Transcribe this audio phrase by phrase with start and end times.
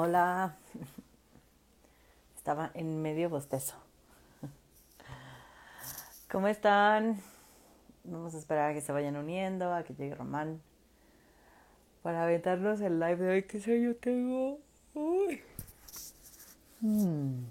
[0.00, 0.54] Hola.
[2.36, 3.74] Estaba en medio bostezo.
[6.30, 7.20] ¿Cómo están?
[8.04, 10.62] Vamos a esperar a que se vayan uniendo, a que llegue Román.
[12.02, 14.60] Para aventarnos el live de hoy, que sé yo tengo.
[14.94, 15.42] Uy.
[16.80, 17.46] Hmm.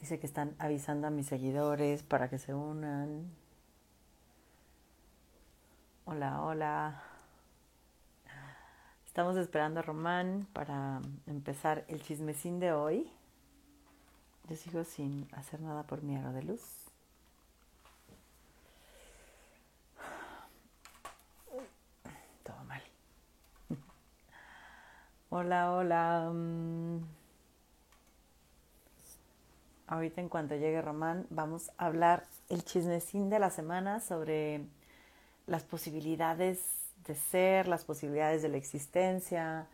[0.00, 3.37] Dice que están avisando a mis seguidores para que se unan.
[6.10, 7.02] Hola, hola.
[9.04, 13.12] Estamos esperando a Román para empezar el chismecín de hoy.
[14.48, 16.62] Yo sigo sin hacer nada por mi aro de luz.
[22.42, 22.82] Todo mal.
[25.28, 26.32] Hola, hola.
[29.86, 34.64] Ahorita en cuanto llegue Román vamos a hablar el chismecín de la semana sobre
[35.48, 36.60] las posibilidades
[37.06, 39.66] de ser, las posibilidades de la existencia,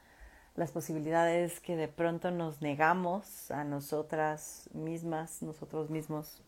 [0.54, 6.40] las posibilidades que de pronto nos negamos a nosotras mismas, nosotros mismos.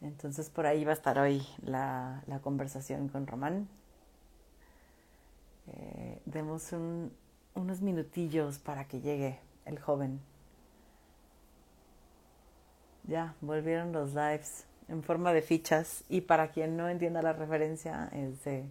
[0.00, 3.68] Entonces por ahí va a estar hoy la, conversación con Román.
[5.66, 6.72] Eh, demos
[7.54, 10.20] unos minutillos para que llegue el joven.
[13.04, 18.08] Ya, volvieron los lives en forma de fichas y para quien no entienda la referencia
[18.12, 18.64] es de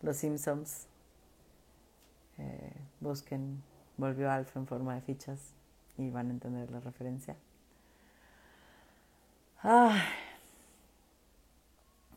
[0.00, 0.86] Los Simpsons.
[2.38, 3.62] Eh, busquen
[3.96, 5.38] Volvió Alfa en forma de fichas
[5.98, 7.36] y van a entender la referencia.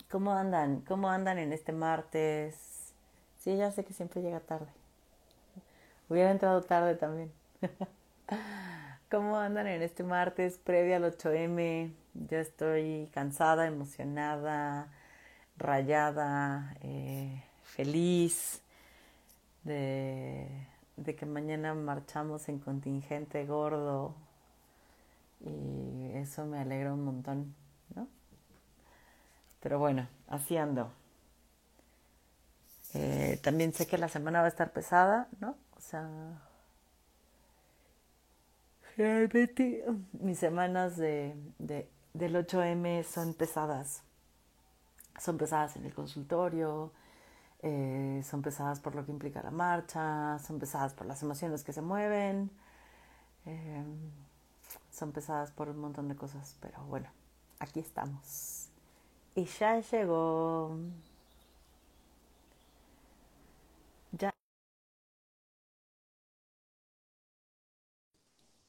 [0.09, 0.81] ¿Cómo andan?
[0.81, 2.93] ¿Cómo andan en este martes?
[3.37, 4.71] Sí, ya sé que siempre llega tarde.
[6.09, 7.31] Hubiera entrado tarde también.
[9.11, 11.91] ¿Cómo andan en este martes previo al 8M?
[12.16, 14.88] Yo estoy cansada, emocionada,
[15.58, 18.61] rayada, eh, feliz
[19.63, 20.47] de,
[20.97, 24.15] de, que mañana marchamos en contingente gordo
[25.42, 27.53] y eso me alegra un montón,
[27.95, 28.08] ¿no?
[29.61, 30.92] Pero bueno, así ando.
[32.93, 35.58] Eh, también sé que la semana va a estar pesada, ¿no?
[35.76, 36.08] O sea,
[40.14, 41.36] mis semanas de,
[42.15, 44.02] del 8M son pesadas.
[45.20, 46.92] Son pesadas en el consultorio,
[47.61, 51.73] eh, son pesadas por lo que implica la marcha, son pesadas por las emociones que
[51.73, 52.52] se mueven,
[53.48, 53.83] eh,
[54.92, 57.09] son pesadas por un montón de cosas, pero bueno,
[57.59, 58.70] aquí estamos.
[59.36, 60.77] Y ya llegó.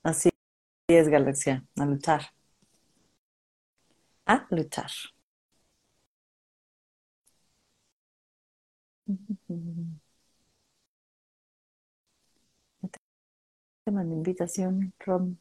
[0.02, 0.30] Así
[0.88, 2.22] es, Galaxia, a luchar.
[4.34, 4.92] A luchar.
[13.84, 15.38] Te mando invitación, Rom.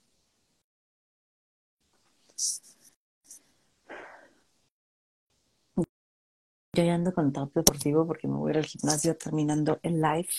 [6.74, 10.00] Yo ya ando con top deportivo porque me voy a ir al gimnasio terminando el
[10.00, 10.30] live.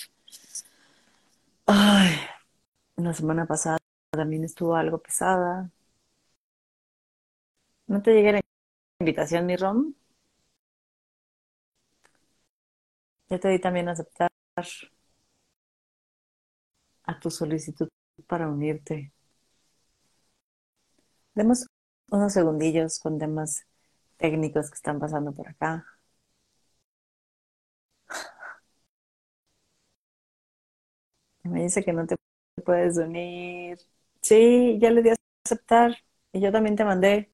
[1.66, 2.16] Ay,
[2.96, 3.78] la semana pasada
[4.12, 5.70] también estuvo algo pesada.
[7.88, 8.40] ¿No te llegué la
[9.00, 9.94] invitación, mi Rom?
[13.30, 14.30] Ya te di también aceptar
[17.04, 17.88] a tu solicitud
[18.26, 19.10] para unirte.
[21.36, 21.66] Demos
[22.10, 23.64] unos segundillos con temas
[24.16, 25.84] técnicos que están pasando por acá.
[31.44, 32.16] Me dice que no te
[32.64, 33.78] puedes unir.
[34.22, 35.10] Sí, ya le di
[35.44, 35.96] aceptar
[36.32, 37.30] y yo también te mandé.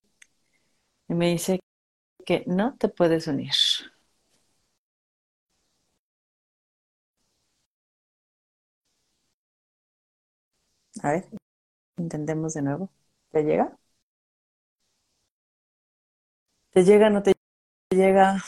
[1.08, 1.60] Y me dice
[2.26, 3.52] que no te puedes unir.
[11.02, 11.28] A ver,
[11.98, 12.90] intentemos de nuevo.
[13.32, 13.76] ¿Te llega?
[16.70, 17.10] ¿Te llega?
[17.10, 17.32] ¿No te
[17.90, 18.42] llega?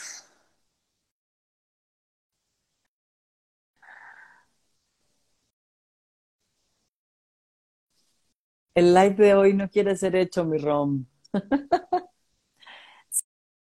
[8.77, 11.07] El live de hoy no quiere ser hecho, mi Rom.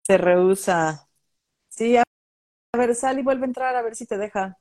[0.07, 1.09] Se rehúsa.
[1.69, 2.05] Sí, a
[2.79, 4.59] ver, sal y vuelve a entrar a ver si te deja.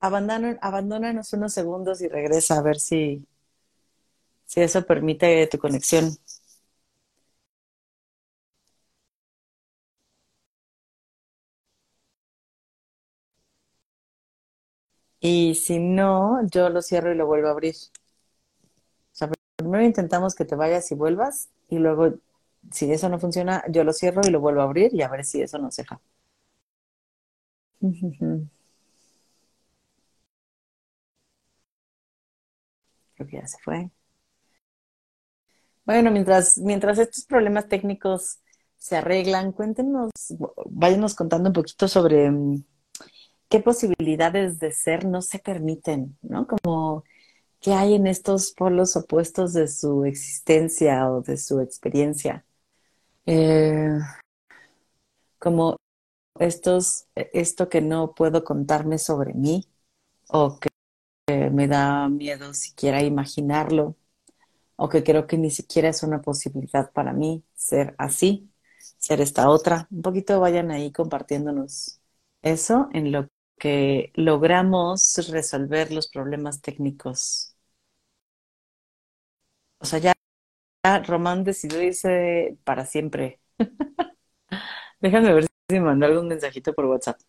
[0.00, 3.26] Abandona, abandónanos unos segundos y regresa a ver si,
[4.44, 6.16] si eso permite tu conexión.
[15.20, 17.74] Y si no, yo lo cierro y lo vuelvo a abrir.
[19.56, 22.14] Primero intentamos que te vayas y vuelvas y luego
[22.70, 25.24] si eso no funciona, yo lo cierro y lo vuelvo a abrir y a ver
[25.24, 26.00] si eso nos deja.
[33.14, 33.90] Creo que ya se fue.
[35.84, 38.38] Bueno, mientras, mientras estos problemas técnicos
[38.76, 40.10] se arreglan, cuéntenos,
[40.70, 42.64] váyanos contando un poquito sobre mm,
[43.48, 46.46] qué posibilidades de ser no se permiten, ¿no?
[46.46, 47.04] Como
[47.60, 52.44] qué hay en estos polos opuestos de su existencia o de su experiencia.
[53.26, 53.98] Eh,
[55.38, 55.76] como
[56.40, 59.68] estos, esto que no puedo contarme sobre mí
[60.28, 63.96] o que me da miedo siquiera imaginarlo
[64.76, 68.50] o que creo que ni siquiera es una posibilidad para mí ser así,
[68.98, 69.88] ser esta otra.
[69.90, 72.00] Un poquito vayan ahí compartiéndonos
[72.42, 73.28] eso en lo
[73.58, 77.56] que logramos resolver los problemas técnicos.
[79.80, 80.11] O sea, ya,
[81.06, 83.40] Román decidió irse para siempre.
[85.00, 87.20] Déjame ver si me mandó algún mensajito por WhatsApp.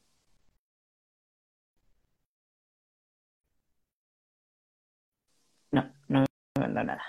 [5.71, 6.27] No, no me
[6.61, 7.03] mandó nada.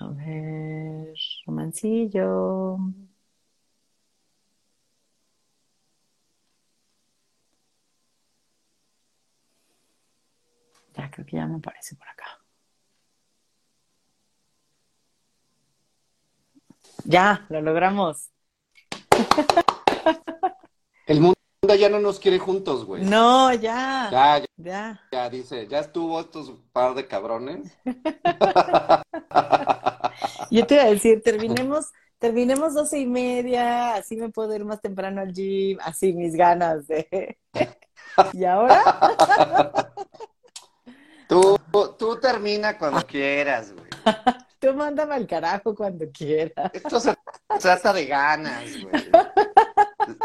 [0.00, 1.14] A ver,
[1.46, 2.78] romancillo.
[11.10, 12.24] Creo que ya me aparece por acá.
[17.04, 18.30] Ya, lo logramos.
[21.06, 21.36] El mundo
[21.78, 23.02] ya no nos quiere juntos, güey.
[23.02, 24.08] No, ya.
[24.10, 25.00] Ya, ya.
[25.10, 27.74] Ya, dice, ya estuvo estos par de cabrones.
[30.50, 31.86] Yo te iba a decir, terminemos,
[32.18, 36.86] terminemos doce y media, así me puedo ir más temprano al gym, así mis ganas
[36.86, 37.38] de.
[38.34, 38.82] ¿Y ahora?
[41.28, 41.58] Tú,
[41.98, 43.88] tú termina cuando quieras, güey.
[44.58, 46.70] Tú mándame al carajo cuando quieras.
[46.72, 47.14] Esto se
[47.60, 49.10] trata de ganas, güey.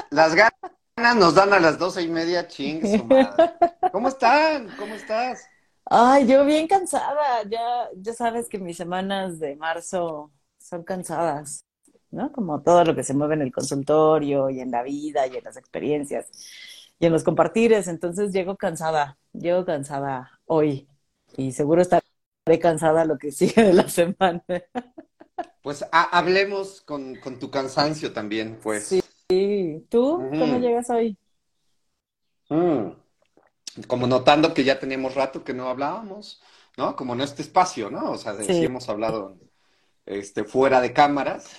[0.10, 3.08] Las ganas nos dan a las doce y media, ching,
[3.92, 4.70] ¿Cómo están?
[4.80, 5.46] ¿Cómo estás?
[5.86, 7.44] Ay, yo bien cansada.
[7.48, 11.66] Ya, ya sabes que mis semanas de marzo son cansadas,
[12.10, 12.32] ¿no?
[12.32, 15.44] Como todo lo que se mueve en el consultorio y en la vida y en
[15.44, 16.28] las experiencias
[16.98, 17.88] y en los compartires.
[17.88, 20.88] Entonces llego cansada, llego cansada hoy
[21.38, 22.04] y seguro estaré
[22.62, 24.44] cansada lo que sigue de la semana.
[25.62, 29.02] Pues hablemos con, tu cansancio también, pues.
[29.30, 31.18] Sí, ¿tú cómo llegas hoy?
[32.50, 32.90] Mm.
[33.88, 36.42] Como notando que ya teníamos rato que no hablábamos,
[36.78, 36.96] ¿no?
[36.96, 38.12] Como en este espacio, ¿no?
[38.12, 38.64] O sea, sí.
[38.64, 39.38] hemos hablado
[40.06, 41.50] este, fuera de cámaras.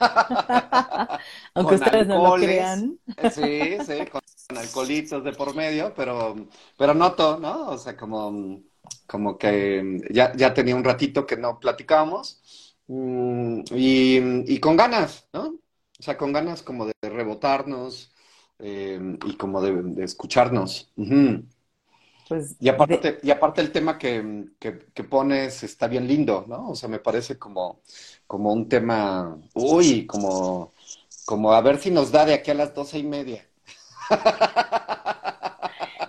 [1.54, 2.98] Aunque ustedes no lo crean.
[3.32, 4.22] Sí, sí, con
[4.58, 6.34] alcoholitos de por medio, pero,
[6.76, 7.68] pero noto, ¿no?
[7.68, 8.60] O sea, como
[9.06, 15.58] como que ya, ya tenía un ratito que no platicábamos mm, y, con ganas, ¿no?
[15.98, 18.12] O sea, con ganas como de rebotarnos
[18.58, 20.92] em, y como de, escucharnos.
[22.28, 26.70] Pues y, aparte, y aparte el tema que, que, pones está bien lindo, ¿no?
[26.70, 27.82] O sea, me parece como,
[28.26, 30.72] como un tema, uy, como,
[31.26, 33.46] como a ver si nos da de aquí a las doce y media.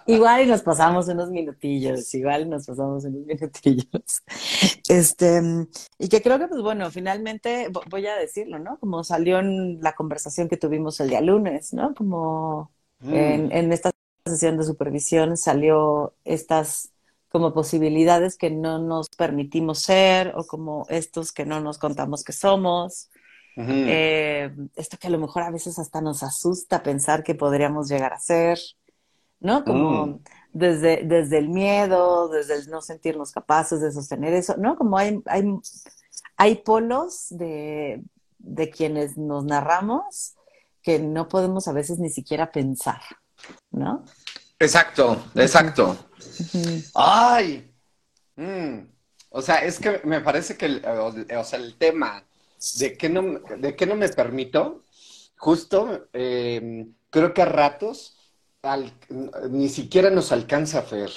[0.07, 4.23] Igual y nos pasamos unos minutillos, igual y nos pasamos unos minutillos.
[4.89, 5.41] Este,
[5.97, 8.77] y que creo que, pues bueno, finalmente voy a decirlo, ¿no?
[8.79, 11.93] Como salió en la conversación que tuvimos el día lunes, ¿no?
[11.95, 13.13] Como mm.
[13.13, 13.91] en, en esta
[14.25, 16.93] sesión de supervisión salió estas
[17.33, 22.31] como posibilidades que no nos permitimos ser o como estos que no nos contamos que
[22.31, 23.09] somos.
[23.55, 28.13] Eh, esto que a lo mejor a veces hasta nos asusta pensar que podríamos llegar
[28.13, 28.59] a ser.
[29.43, 29.63] ¿No?
[29.63, 30.19] Como mm.
[30.53, 34.75] desde, desde el miedo, desde el no sentirnos capaces de sostener eso, ¿no?
[34.75, 35.43] Como hay, hay,
[36.37, 38.01] hay polos de,
[38.39, 40.33] de quienes nos narramos
[40.81, 43.01] que no podemos a veces ni siquiera pensar,
[43.71, 44.03] ¿no?
[44.59, 45.97] Exacto, exacto.
[46.95, 47.69] ¡Ay!
[48.35, 48.79] Mm.
[49.29, 52.23] O sea, es que me parece que el, o sea, el tema
[52.79, 54.83] de que no, de que no me permito,
[55.37, 58.17] justo eh, creo que a ratos
[59.49, 61.11] ni siquiera nos alcanza a ver,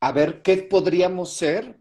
[0.00, 1.76] a ver qué podríamos ser,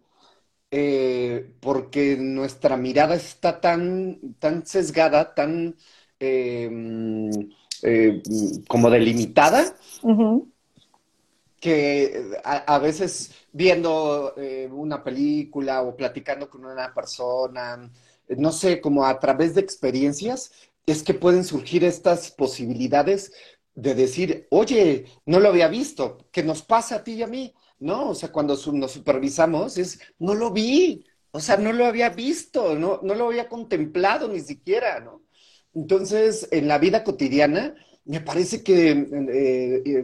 [0.72, 5.76] eh, porque nuestra mirada está tan, tan sesgada, tan
[6.20, 7.30] em,
[7.84, 8.22] eh,
[8.68, 9.76] como delimitada,
[11.60, 17.92] que a, veces viendo eh, una película o platicando con una persona,
[18.30, 20.52] no sé, como a través de experiencias,
[20.86, 23.34] es que pueden surgir estas posibilidades
[23.82, 27.54] de decir, oye, no lo había visto, ¿qué nos pasa a ti y a mí?
[27.80, 32.10] No, o sea, cuando nos supervisamos es, no lo vi, O sea, no lo había
[32.10, 35.22] visto, no, no lo había contemplado ni siquiera, ¿no?
[35.74, 40.04] Entonces, en la vida cotidiana, me parece que eh, eh,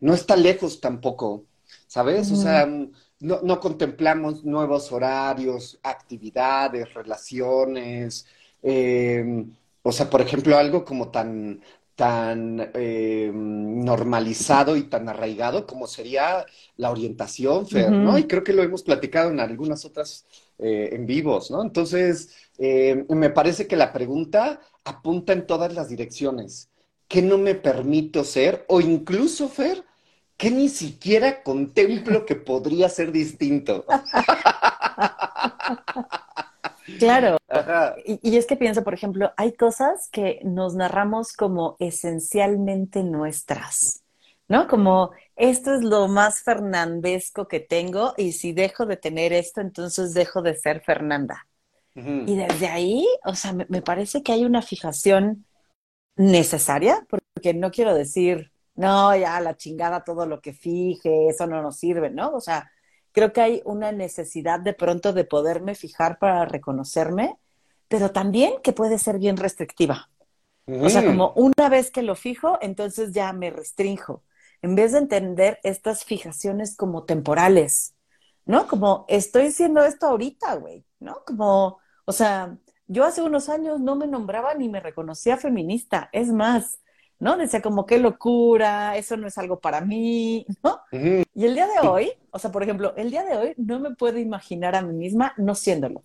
[0.00, 1.46] no está lejos tampoco,
[1.86, 2.30] ¿sabes?
[2.32, 8.26] O sea, no, no, contemplamos nuevos horarios, actividades, relaciones.
[8.62, 9.44] Eh,
[9.82, 11.62] o sea, por ejemplo, algo como tan,
[11.98, 18.16] tan eh, normalizado y tan arraigado como sería la orientación, Fer, ¿no?
[18.16, 20.24] Y creo que lo hemos platicado en algunas otras
[20.60, 21.60] eh, en vivos, ¿no?
[21.60, 26.70] Entonces, eh, me parece que la pregunta apunta en todas las direcciones.
[27.08, 28.64] ¿Qué no me permito ser?
[28.68, 29.82] O incluso, Fer,
[30.36, 33.84] que ni siquiera contemplo que podría ser distinto.
[36.98, 37.36] Claro.
[38.04, 44.02] Y, es que pienso, por ejemplo, hay cosas que nos narramos como esencialmente nuestras,
[44.48, 44.68] ¿no?
[44.68, 50.14] Como esto es lo más fernandesco que tengo y si dejo de tener esto, entonces
[50.14, 51.46] dejo de ser Fernanda.
[51.94, 55.44] Y desde ahí, o sea, me, me parece que hay una fijación
[56.14, 61.60] necesaria, porque no quiero decir, no, ya la chingada todo lo que fije, eso no
[61.60, 62.30] nos sirve, ¿no?
[62.30, 62.70] O sea,
[63.18, 67.36] creo que hay una necesidad de pronto de poderme fijar para reconocerme,
[67.88, 70.08] pero también que puede ser bien restrictiva.
[70.68, 74.22] O sea, como una vez que lo fijo, entonces ya me restrinjo.
[74.62, 77.94] En vez de entender estas fijaciones como temporales,
[78.44, 78.68] ¿no?
[78.68, 81.24] Como estoy haciendo esto ahorita, güey, ¿no?
[81.26, 82.56] Como, o sea,
[82.86, 86.08] yo hace unos años no me nombraba ni me reconocía feminista.
[86.12, 86.78] Es más,
[87.18, 87.36] ¿no?
[87.36, 90.80] Decía como, qué locura, eso no es algo para mí, ¿no?
[90.92, 93.94] Y el día de hoy, o sea, por ejemplo, el día de hoy no me
[93.94, 96.02] puedo imaginar a mí misma no siéndolo.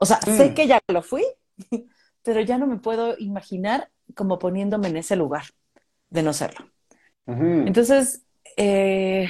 [0.00, 1.24] O sea, sé que ya lo fui,
[2.22, 5.44] pero ya no me puedo imaginar como poniéndome en ese lugar
[6.10, 6.66] de no serlo.
[7.26, 8.22] Entonces,
[8.56, 9.28] eh,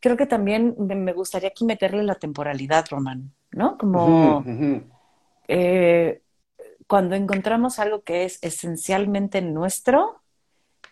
[0.00, 3.78] creo que también me gustaría aquí meterle la temporalidad, Román, ¿no?
[3.78, 4.44] Como
[5.48, 6.20] eh,
[6.86, 10.22] cuando encontramos algo que es esencialmente nuestro,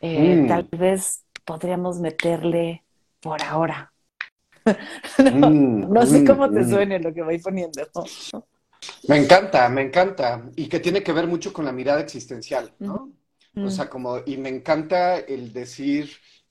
[0.01, 0.49] eh, mm.
[0.49, 2.85] tal vez podríamos meterle
[3.21, 3.91] por ahora.
[5.19, 7.83] Mm, no, sé mm, cómo te suene lo que voy poniendo.
[9.07, 10.43] Me encanta, me encanta.
[10.57, 13.13] Y que tiene que ver mucho con la mirada existencial, ¿no?
[13.57, 16.11] O sea, como, y me encanta el decir,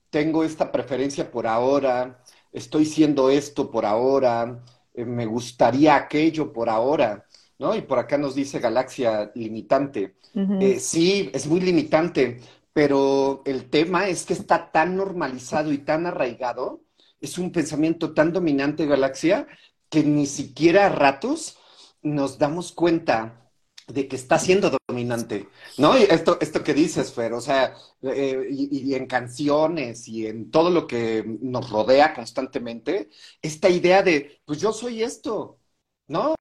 [0.10, 6.70] tengo esta preferencia por ahora, estoy siendo esto por ahora, eh, me gustaría aquello por
[6.70, 7.26] ahora.
[7.60, 7.76] ¿No?
[7.76, 10.16] Y por acá nos dice galaxia limitante.
[10.60, 12.40] Eh, sí, es muy limitante,
[12.74, 16.82] pero el tema es que está tan normalizado y tan arraigado,
[17.22, 19.48] es un pensamiento tan dominante, galaxia,
[19.90, 21.58] que ni siquiera a ratos
[22.02, 23.44] nos damos cuenta
[23.88, 25.98] de que está siendo dominante, ¿no?
[25.98, 30.70] Y esto, esto que dices, Fer, o sea, eh, y, en canciones y en todo
[30.70, 33.10] lo que nos rodea constantemente,
[33.42, 35.60] esta idea de, pues yo soy esto,
[36.08, 36.36] ¿no?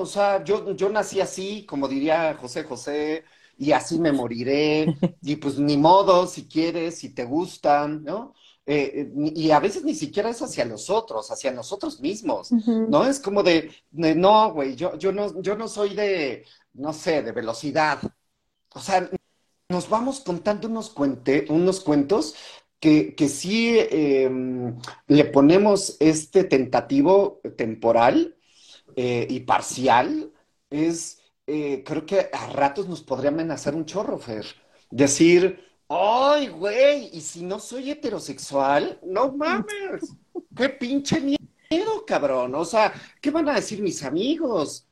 [0.00, 3.24] O sea, yo, yo nací así, como diría José José,
[3.56, 8.34] y así me moriré, y pues ni modo, si quieres, si te gustan, ¿no?
[8.66, 13.04] Eh, eh, y a veces ni siquiera es hacia los otros, hacia nosotros mismos, ¿no?
[13.06, 17.32] Es como de, no, güey, yo, yo, no, yo no soy de, no sé, de
[17.32, 17.98] velocidad.
[18.74, 19.10] O sea,
[19.68, 22.34] nos vamos contando unos, cuente, unos cuentos
[22.78, 28.36] que, que sí em, le ponemos este tentativo temporal
[28.96, 30.32] eh, y parcial
[30.68, 34.46] es, eh, creo que a ratos nos podría amenazar un chorro, Fer.
[34.90, 37.10] Decir, ¡ay, güey!
[37.12, 38.98] ¿Y si no soy heterosexual?
[39.04, 40.16] No mames.
[40.56, 42.54] ¡Qué pinche miedo, cabrón!
[42.54, 44.86] O sea, ¿qué van a decir mis amigos?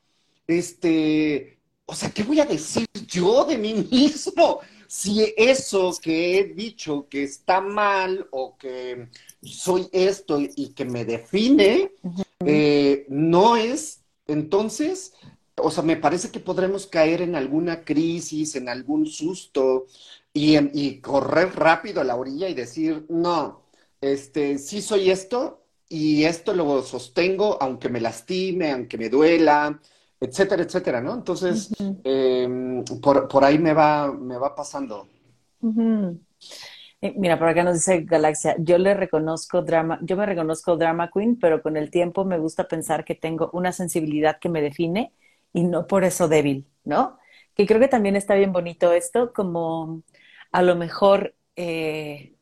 [0.46, 4.60] Este, o sea, ¿qué voy a decir yo de mí mismo?
[4.86, 9.08] Si eso que he dicho que está mal o que
[9.42, 11.92] soy esto y que me define,
[12.44, 15.14] eh, no es, entonces,
[15.56, 19.86] o sea, me parece que podremos caer en alguna crisis, en algún susto
[20.32, 23.62] y, y correr rápido a la orilla y decir, no,
[24.00, 29.80] este, sí soy esto y esto lo sostengo aunque me lastime, aunque me duela,
[30.20, 31.14] etcétera, etcétera, ¿no?
[31.14, 31.70] Entonces,
[32.04, 35.08] em, por, por, ahí me va, me va pasando.
[37.00, 41.38] Mira, por acá nos dice Galaxia, yo le reconozco drama, yo me reconozco drama queen,
[41.38, 45.12] pero con el tiempo me gusta pensar que tengo una sensibilidad que me define
[45.52, 47.18] y no por eso débil, ¿no?
[47.54, 50.02] Que creo que también está bien bonito esto, como
[50.52, 52.34] a lo mejor eh,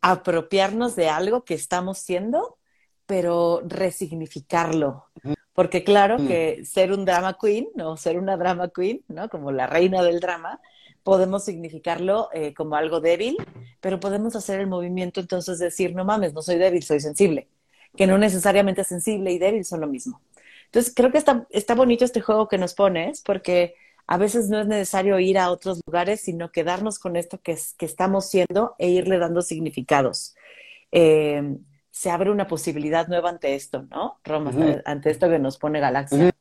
[0.00, 2.58] apropiarnos de algo que estamos siendo,
[3.06, 5.06] pero resignificarlo.
[5.52, 9.28] Porque claro que ser un drama queen, o ser una drama queen, ¿no?
[9.28, 10.60] Como la reina del drama,
[11.08, 13.38] podemos significarlo eh, como algo débil,
[13.80, 17.48] pero podemos hacer el movimiento entonces decir, no mames, no soy débil, soy sensible,
[17.96, 20.20] que no necesariamente sensible y débil son lo mismo.
[20.66, 23.74] Entonces, creo que está, está bonito este juego que nos pones, porque
[24.06, 27.86] a veces no es necesario ir a otros lugares, sino quedarnos con esto que, que
[27.86, 30.34] estamos siendo e irle dando significados.
[30.92, 31.56] Eh,
[31.90, 34.20] se abre una posibilidad nueva ante esto, ¿no?
[34.24, 34.52] Roma,
[34.84, 36.32] ante esto que nos pone Galaxia.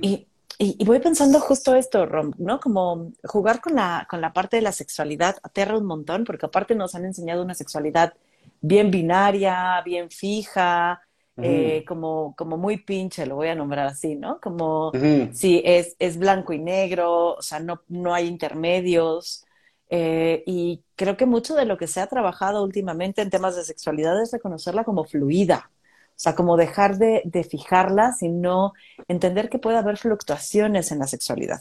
[0.00, 0.28] y,
[0.58, 2.60] y, voy pensando justo esto, Rom, ¿no?
[2.60, 6.74] Como jugar con la, con la parte de la sexualidad aterra un montón, porque aparte
[6.74, 8.14] nos han enseñado una sexualidad
[8.60, 11.02] bien binaria, bien fija,
[11.38, 14.40] eh, como, como muy pinche, lo voy a nombrar así, ¿no?
[14.40, 14.92] Como
[15.32, 19.44] si es, es blanco y negro, o sea, no, no hay intermedios.
[19.88, 23.64] Eh, y creo que mucho de lo que se ha trabajado últimamente en temas de
[23.64, 25.70] sexualidad es reconocerla como fluida,
[26.22, 28.72] sea, como dejar de, de fijarla, sino
[29.08, 31.60] entender que puede haber fluctuaciones en la sexualidad.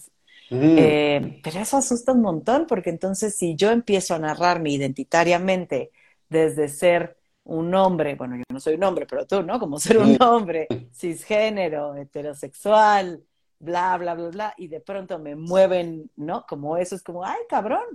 [0.54, 5.92] Eh, pero eso asusta un montón, porque entonces si yo empiezo a narrarme identitariamente
[6.30, 9.60] desde ser un hombre, bueno, yo no soy un hombre, pero tú, ¿no?
[9.60, 13.24] Como ser un hombre cisgénero, heterosexual,
[13.60, 16.46] bla, bla, bla, bla, y de pronto me mueven, ¿no?
[16.46, 17.86] Como eso es como, ay, cabrón,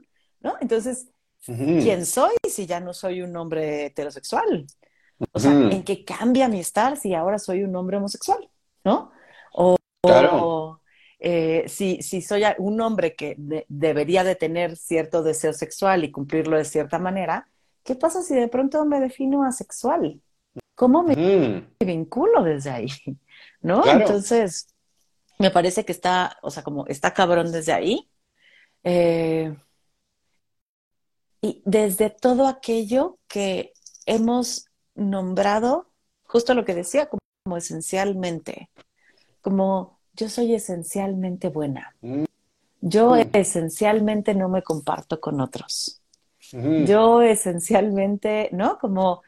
[0.40, 0.56] ¿no?
[0.60, 1.08] Entonces,
[1.44, 4.66] ¿quién soy si ya no soy un hombre heterosexual?
[5.32, 8.48] O sea, ¿en qué cambia mi estar si ahora soy un hombre homosexual?
[8.84, 9.10] ¿No?
[9.52, 10.80] O, claro.
[11.18, 13.36] Eh, si, si, soy un hombre que
[13.68, 17.48] debería de tener cierto deseo sexual y cumplirlo de cierta manera,
[17.86, 20.20] ¿Qué pasa si de pronto me defino asexual?
[20.74, 22.88] ¿Cómo me, vinculo desde ahí?
[23.60, 23.86] ¿No?
[23.86, 24.74] Entonces,
[25.38, 28.10] me parece que está, o sea, como está cabrón desde ahí.
[28.82, 29.56] Eh,
[31.40, 33.72] y desde todo aquello que
[34.04, 34.65] hemos
[34.96, 35.90] nombrado,
[36.24, 38.70] justo lo que decía, como, esencialmente,
[39.40, 41.94] como yo soy esencialmente buena.
[42.00, 42.24] Mm.
[42.80, 43.30] Yo mm.
[43.32, 46.02] esencialmente no me comparto con otros.
[46.52, 48.78] Yo esencialmente, ¿no?
[48.78, 49.22] Como,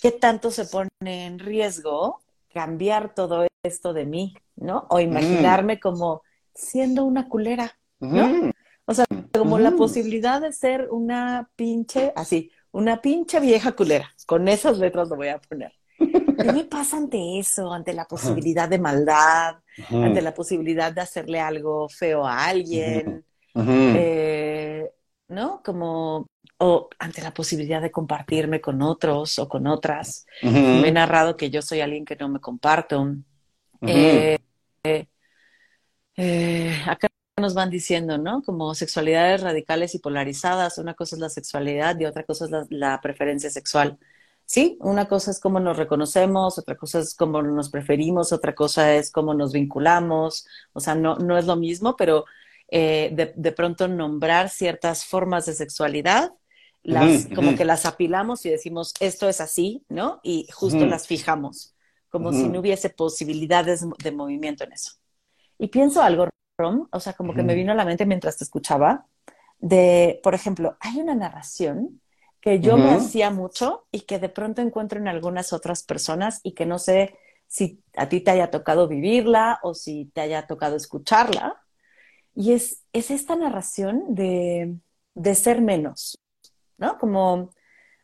[0.00, 4.86] ¿qué tanto se pone en riesgo cambiar todo esto de mí, ¿no?
[4.90, 6.22] O imaginarme como
[6.54, 8.50] siendo una culera, ¿no?
[8.84, 14.12] O sea, como la posibilidad de ser una pinche, así, una pinche vieja culera.
[14.26, 15.72] Con esas letras lo voy a poner.
[15.98, 17.72] ¿Qué me pasa ante eso?
[17.72, 19.56] Ante la posibilidad de maldad,
[19.90, 23.24] ante la posibilidad de hacerle algo feo a alguien.
[23.54, 24.90] Eh,
[25.28, 25.62] ¿no?
[25.62, 26.26] Como,
[26.58, 30.26] o ante la posibilidad de compartirme con otros o con otras.
[30.42, 33.14] Me he narrado que yo soy alguien que no me comparto.
[33.82, 34.38] Eh,
[36.16, 37.08] eh, acá
[37.40, 38.42] nos van diciendo, ¿no?
[38.42, 40.78] Como sexualidades radicales y polarizadas.
[40.78, 43.98] Una cosa es la sexualidad y otra cosa es la, preferencia sexual.
[44.44, 48.94] Sí, una cosa es cómo nos reconocemos, otra cosa es cómo nos preferimos, otra cosa
[48.94, 50.46] es cómo nos vinculamos.
[50.74, 52.26] O sea, no, no es lo mismo, pero
[52.68, 56.32] eh, de, pronto nombrar ciertas formas de sexualidad,
[56.82, 60.20] las, como que las apilamos y decimos, esto es así, ¿no?
[60.22, 61.74] Y justo las fijamos,
[62.10, 64.94] como si no hubiese posibilidades de movimiento en eso.
[65.58, 68.44] Y pienso algo, Rom, o sea, como que me vino a la mente mientras te
[68.44, 69.06] escuchaba,
[69.58, 72.00] de, por ejemplo, hay una narración
[72.40, 76.52] que yo me hacía mucho y que de pronto encuentro en algunas otras personas y
[76.54, 80.76] que no sé si a ti te haya tocado vivirla o si te haya tocado
[80.76, 81.62] escucharla,
[82.34, 84.76] y es, es esta narración de,
[85.14, 86.18] de ser menos,
[86.78, 86.98] ¿no?
[86.98, 87.50] Como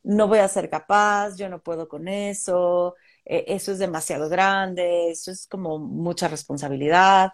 [0.02, 5.11] no voy a ser capaz, yo no puedo con eso, e, eso es demasiado grande,
[5.11, 7.32] eso es como mucha responsabilidad.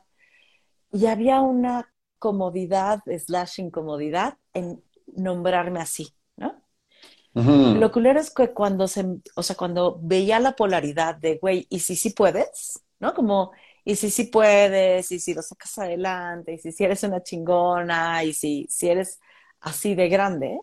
[0.94, 4.82] Y había una comodidad, slash incomodidad, en
[5.16, 6.62] nombrarme así, ¿no?
[7.34, 9.04] Lo culero es que cuando se,
[9.34, 12.80] o sea, cuando veía la polaridad de, güey, ¿y si sí puedes?
[13.00, 13.12] ¿No?
[13.12, 13.50] Como
[13.84, 18.22] y si sí puedes, y si lo sacas adelante, y si, si eres una chingona,
[18.22, 19.20] y si, si eres
[19.60, 20.60] así de grande,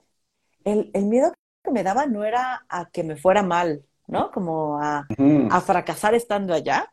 [0.63, 4.31] el, el, miedo que me daba no era a que me fuera mal, ¿no?
[4.31, 5.07] Como a,
[5.51, 6.91] a fracasar estando allá.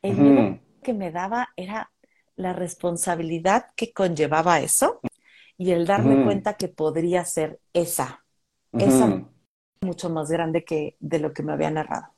[0.00, 1.90] El miedo que me daba era
[2.38, 5.00] la responsabilidad que conllevaba eso
[5.58, 8.24] y el darme cuenta que podría ser esa,
[8.72, 9.24] esa
[9.80, 12.14] mucho más grande que de lo que me había narrado.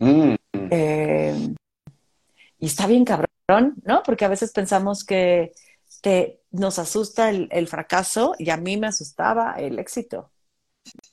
[0.00, 1.54] Eh,
[2.58, 4.02] y está bien cabrón, ¿no?
[4.04, 5.52] Porque a veces pensamos que
[6.00, 10.32] te, nos asusta el, fracaso y a mí me asustaba el éxito.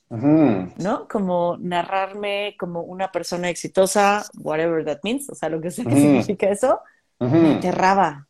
[0.08, 1.06] ¿No?
[1.08, 5.94] Como narrarme como una persona exitosa, whatever that means, o sea, lo que sea que
[5.94, 6.80] significa eso,
[7.20, 8.26] me aterraba.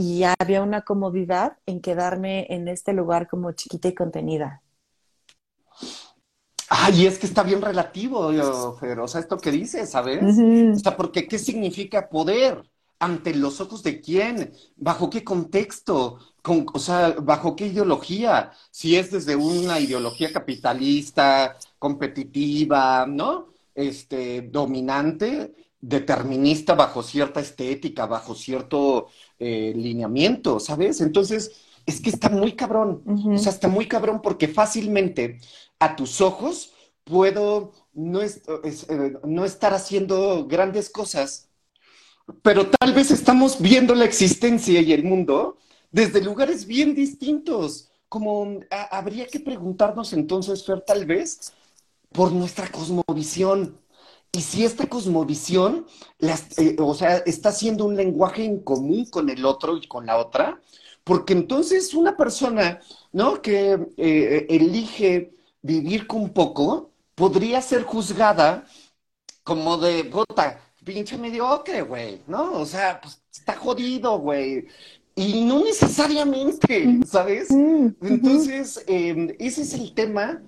[0.00, 4.62] Y había una comodidad en quedarme en este lugar como chiquita y contenida.
[6.70, 8.32] Ay, es que está bien relativo,
[8.78, 10.22] Fer, o sea, esto que dices, ¿sabes?
[10.22, 12.62] O sea, porque ¿qué significa poder?
[12.98, 14.54] ¿Ante los ojos de quién?
[14.76, 16.18] ¿Bajo qué contexto?
[16.40, 18.52] Con, o sea, ¿bajo qué ideología?
[18.70, 23.48] Si es desde una ideología capitalista, competitiva, ¿no?
[23.74, 31.00] Este, dominante, determinista bajo cierta estética, bajo cierto eh, lineamiento, ¿sabes?
[31.00, 31.52] Entonces,
[31.86, 35.40] es que está muy cabrón, o sea, está muy cabrón porque fácilmente
[35.78, 38.32] a tus ojos puedo no, eh,
[39.24, 41.48] no estar haciendo grandes cosas,
[42.42, 45.56] pero tal vez estamos viendo la existencia y el mundo
[45.90, 47.88] desde lugares bien distintos.
[48.08, 51.52] Como habría que preguntarnos entonces, Fer, tal vez
[52.12, 53.79] por nuestra cosmovisión.
[54.32, 55.86] Y si esta cosmovisión,
[56.20, 60.18] eh, o sea, está haciendo un lenguaje en común con el otro y con la
[60.18, 60.60] otra,
[61.02, 62.80] porque entonces una persona,
[63.12, 63.42] ¿no?
[63.42, 68.64] Que eh, elige vivir con poco, podría ser juzgada
[69.42, 72.52] como de, puta, pinche mediocre, güey, ¿no?
[72.52, 74.66] O sea, pues está jodido, güey.
[75.16, 77.50] Y no necesariamente, ¿sabes?
[77.50, 80.40] Entonces, em, ese es el tema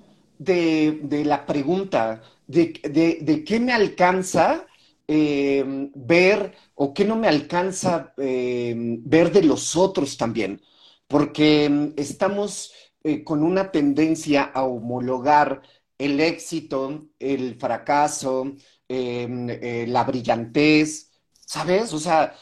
[0.45, 4.67] de, la pregunta, de, qué me alcanza
[5.07, 10.61] em, ver o qué no me alcanza em, ver de los otros también,
[11.09, 12.73] porque estamos
[13.05, 15.63] eh, con una tendencia a homologar
[15.99, 18.55] el éxito, el fracaso,
[18.89, 21.11] eh, la brillantez,
[21.47, 21.93] ¿sabes?
[21.93, 22.35] O sea,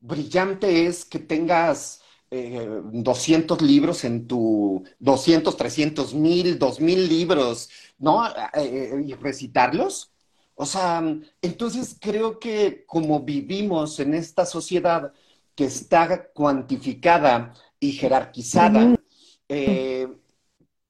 [0.00, 2.01] brillante es que tengas
[2.32, 7.68] 200 eh, libros en tu, 200, 300 mil, 2000 libros,
[7.98, 8.26] ¿no?
[8.26, 10.12] Eh, eh, y recitarlos.
[10.54, 11.02] O sea,
[11.42, 15.12] entonces creo que como vivimos en esta sociedad
[15.54, 18.94] que está cuantificada y jerarquizada,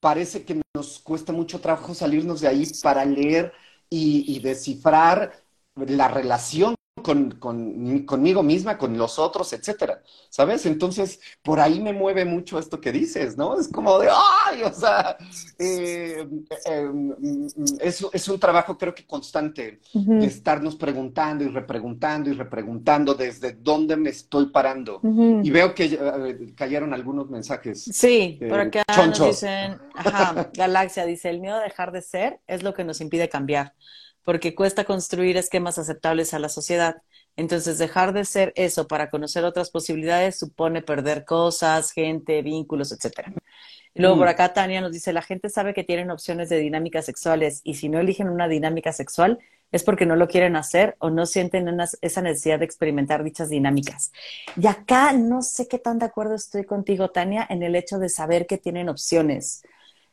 [0.01, 3.53] parece que nos cuesta mucho trabajo salirnos de ahí para leer
[3.89, 5.43] y descifrar
[5.75, 7.31] la relación con,
[8.05, 10.67] conmigo misma, con los otros, etcétera, ¿sabes?
[10.67, 13.59] Entonces, por ahí me mueve mucho esto que dices, ¿no?
[13.59, 14.63] Es como de, ¡ay!
[14.63, 15.17] O sea,
[15.59, 16.27] eh,
[16.67, 17.47] eh, mm,
[17.81, 19.81] es, un trabajo creo que constante
[20.21, 25.01] estarnos preguntando y repreguntando y repreguntando desde dónde me estoy parando.
[25.43, 27.85] Y veo que eh, cayeron algunos mensajes.
[27.85, 32.63] Sí, por acá nos dicen, ajá, Galaxia dice, el miedo a dejar de ser es
[32.63, 33.75] lo que nos impide cambiar
[34.25, 37.03] porque cuesta construir esquemas aceptables a la sociedad.
[37.37, 43.29] Entonces, dejar de ser eso para conocer otras posibilidades supone perder cosas, gente, vínculos, etc.
[43.95, 44.31] Y luego por mm.
[44.31, 47.89] acá Tania nos dice, la gente sabe que tienen opciones de dinámicas sexuales y si
[47.89, 49.39] no eligen una dinámica sexual
[49.71, 51.67] es porque no lo quieren hacer o no sienten
[52.03, 54.13] esa necesidad de experimentar dichas dinámicas.
[54.55, 58.11] Y acá no sé qué tan de acuerdo estoy contigo, Tania, en el hecho de
[58.11, 59.63] saber que tienen opciones.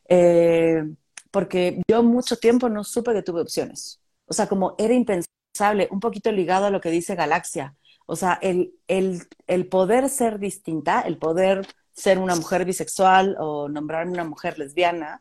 [0.08, 0.82] Eh,
[1.30, 3.99] porque yo mucho tiempo no supe que tuve opciones.
[4.30, 7.74] O sea, como era impensable, un poquito ligado a lo que dice Galaxia.
[8.06, 14.12] O sea, el, el, poder ser distinta, el poder ser una mujer bisexual o nombrarme
[14.12, 15.20] una mujer lesbiana,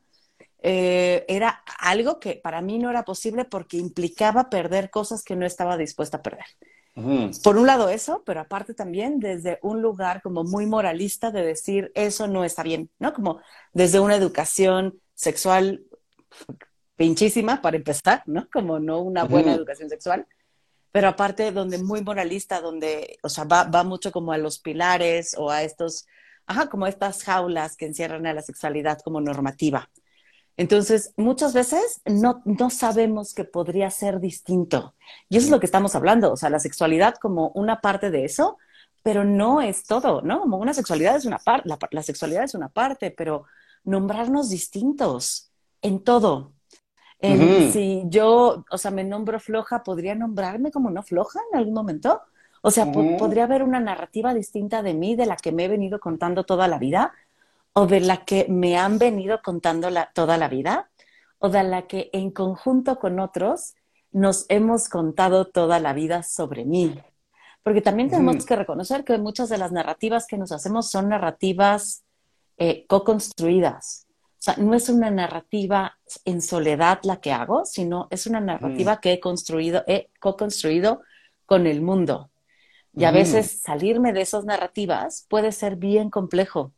[0.61, 5.45] eh, era algo que para mí no era posible porque implicaba perder cosas que no
[5.45, 6.45] estaba dispuesta a perder.
[7.43, 11.93] Por un lado eso, pero aparte también desde un lugar como muy moralista de decir
[11.95, 13.13] eso no está bien, ¿no?
[13.13, 13.39] Como
[13.71, 15.85] desde una educación sexual
[16.99, 18.49] pinchísima para empezar, ¿no?
[18.51, 20.27] Como no una buena educación sexual,
[20.91, 25.33] pero aparte donde muy moralista, donde, o sea, va, va mucho como a los pilares
[25.37, 26.07] o a estos,
[26.45, 29.89] ajá, como estas jaulas que encierran a la sexualidad como normativa.
[30.57, 34.93] Entonces, muchas veces no, no sabemos que podría ser distinto.
[35.29, 38.25] Y eso es lo que estamos hablando, o sea, la sexualidad como una parte de
[38.25, 38.57] eso,
[39.03, 40.41] pero no es todo, ¿no?
[40.41, 43.45] Como una sexualidad es una parte, la, la, sexualidad es una parte, pero
[43.85, 45.49] nombrarnos distintos
[45.81, 46.58] en todo,
[47.21, 52.21] si yo, o sea, me nombro floja, ¿podría nombrarme como no floja en algún momento?
[52.61, 55.99] O sea, ¿podría haber una narrativa distinta de mí, de la que me he venido
[55.99, 57.13] contando toda la vida?
[57.73, 60.89] ¿O de la que me han venido contando toda la vida?
[61.39, 63.75] ¿O de la que en conjunto con otros
[64.11, 66.99] nos hemos contado toda la vida sobre mí?
[67.63, 72.03] Porque también tenemos que reconocer que muchas de las narrativas que nos hacemos son narrativas
[72.57, 74.08] eh, co-construidas.
[74.39, 79.01] O sea, no es una narrativa en soledad la que hago, sino es una narrativa
[79.01, 81.01] que he construido, he co-construido
[81.45, 82.31] con el mundo.
[82.95, 86.73] Y a veces salirme de esas narrativas puede ser bien complejo,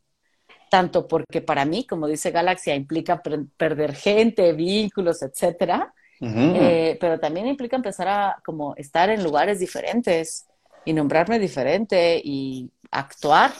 [0.70, 7.46] tanto porque para mí, como dice Galaxia, implica perder gente, vínculos, etcétera, eh, pero también
[7.46, 10.46] implica empezar a como estar en lugares diferentes
[10.84, 13.52] y nombrarme diferente y actuar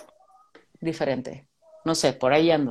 [0.81, 1.47] diferente.
[1.85, 2.71] No sé, por ahí ando.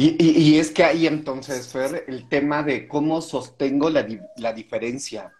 [0.00, 4.06] Y, es que ahí entonces, Fer, el tema de cómo sostengo la,
[4.36, 5.32] la diferencia.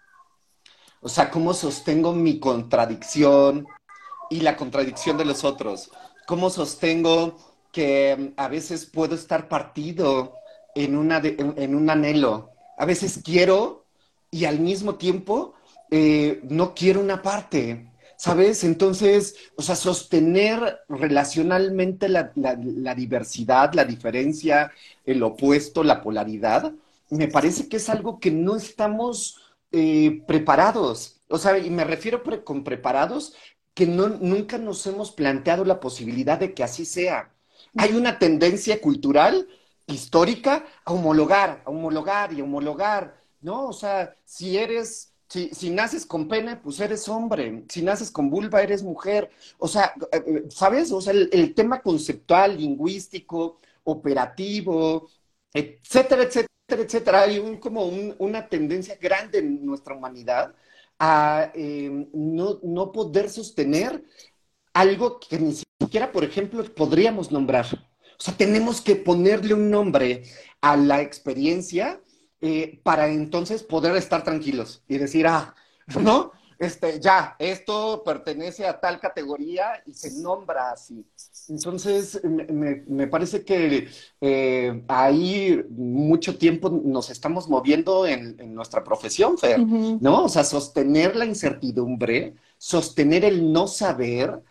[1.01, 3.69] O sea, cómo sostengo mi contradicción
[4.31, 5.93] y la contradicción de los otros.
[6.27, 7.37] Cómo sostengo
[7.71, 10.35] que mm, a veces puedo estar partido
[10.75, 12.51] en, una en un anhelo.
[12.77, 13.85] A veces quiero
[14.29, 15.55] y al mismo tiempo
[15.89, 17.88] eh, no quiero una parte,
[18.19, 18.65] ¿sabes?
[18.65, 22.33] Entonces, o sea, sostener relacionalmente la,
[22.97, 24.73] diversidad, la diferencia,
[25.07, 26.73] el opuesto, la polaridad,
[27.11, 29.41] me parece que es algo que no estamos
[29.73, 31.21] eh, preparados.
[31.29, 33.35] O sea, y me refiero con preparados
[33.73, 37.33] que no, nunca nos hemos planteado la posibilidad de que así sea.
[37.77, 39.47] Hay una tendencia cultural,
[39.87, 43.69] histórica, a homologar, a homologar y homologar, ¿no?
[43.69, 47.65] O sea, si eres si, naces con pene, pues eres hombre.
[47.69, 49.31] Si naces con vulva, eres mujer.
[49.59, 50.91] O sea, eh, eh, ¿sabes?
[50.93, 55.09] O sea, el, tema conceptual, lingüístico, operativo,
[55.53, 57.21] etcétera, etcétera, etcétera.
[57.23, 57.85] Hay un, como
[58.19, 60.55] una tendencia grande en nuestra humanidad
[60.99, 64.03] a em, no, no poder sostener
[64.73, 67.67] algo que ni siquiera, por ejemplo, podríamos nombrar.
[68.19, 70.25] O sea, tenemos que ponerle un nombre
[70.61, 72.01] a la experiencia
[72.41, 75.55] eh, para entonces poder estar tranquilos y decir, ah,
[76.01, 76.31] ¿no?
[76.57, 81.05] Este, ya, esto pertenece a tal categoría y se nombra así.
[81.49, 83.89] Entonces, me, parece que
[84.21, 90.25] eh, ahí mucho tiempo nos estamos moviendo en, nuestra profesión, Fer, ¿no?
[90.25, 94.43] O sea, sostener la incertidumbre, sostener el no saber.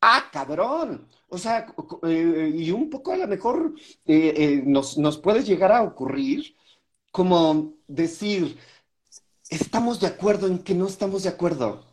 [0.00, 1.08] ¡Ah, cabrón!
[1.28, 1.66] O sea,
[2.04, 3.74] eh, y un poco a lo mejor
[4.64, 6.54] nos, nos puede llegar a ocurrir
[7.10, 8.58] como decir,
[9.48, 11.84] estamos de acuerdo en que no estamos de acuerdo.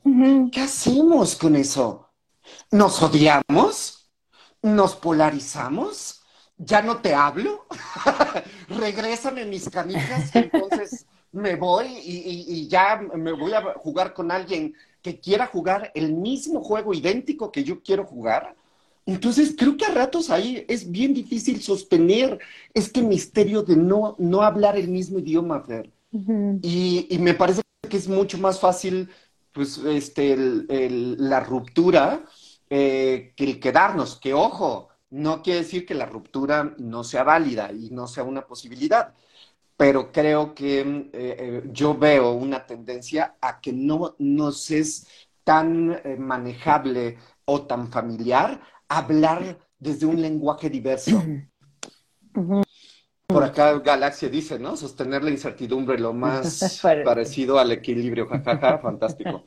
[0.52, 2.10] ¿Qué hacemos con eso?
[2.72, 4.10] ¿Nos odiamos?
[4.62, 6.22] ¿Nos polarizamos?
[6.58, 7.66] ¿Ya no te hablo?
[8.70, 15.20] Regrésame mis canicas, entonces me voy y, ya me voy a jugar con alguien que
[15.20, 18.56] quiera jugar el mismo juego idéntico que yo quiero jugar.
[19.08, 22.40] Entonces, creo que a ratos ahí es bien difícil sostener
[22.74, 25.90] este misterio de no, no hablar el mismo idioma, Fer.
[26.62, 29.10] y, me parece que es mucho más fácil,
[29.54, 32.26] pues, este, la ruptura
[32.70, 34.18] eh, que el quedarnos.
[34.18, 38.46] Que, ojo, no quiere decir que la ruptura no sea válida y no sea una
[38.46, 39.14] posibilidad,
[39.78, 45.08] pero creo que eh, eh, yo veo una tendencia a que no nos es
[45.46, 51.24] tan manejable o tan familiar hablar desde un lenguaje diverso.
[53.28, 54.78] Por acá Galaxia dice, ¿no?
[54.78, 59.44] Sostener la incertidumbre lo más parecido al equilibrio, jajaja, fantástico.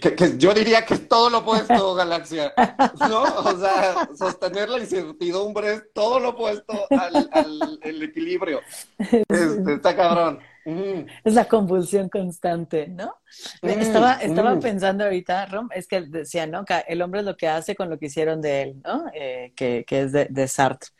[0.00, 2.54] Que, yo diría que es todo lo opuesto, Galaxia,
[2.98, 3.22] ¿no?
[3.22, 8.60] O sea, sostener la incertidumbre es todo lo opuesto al, equilibrio.
[8.98, 10.40] Este, está cabrón.
[10.64, 13.14] Es la convulsión constante, ¿no?
[13.62, 16.64] estaba estaba pensando ahorita, Rom, es que decía, ¿no?
[16.64, 19.06] Que el hombre es lo que hace con lo que hicieron de él, ¿no?
[19.14, 20.90] Eh, que, que, es de, de Sartre.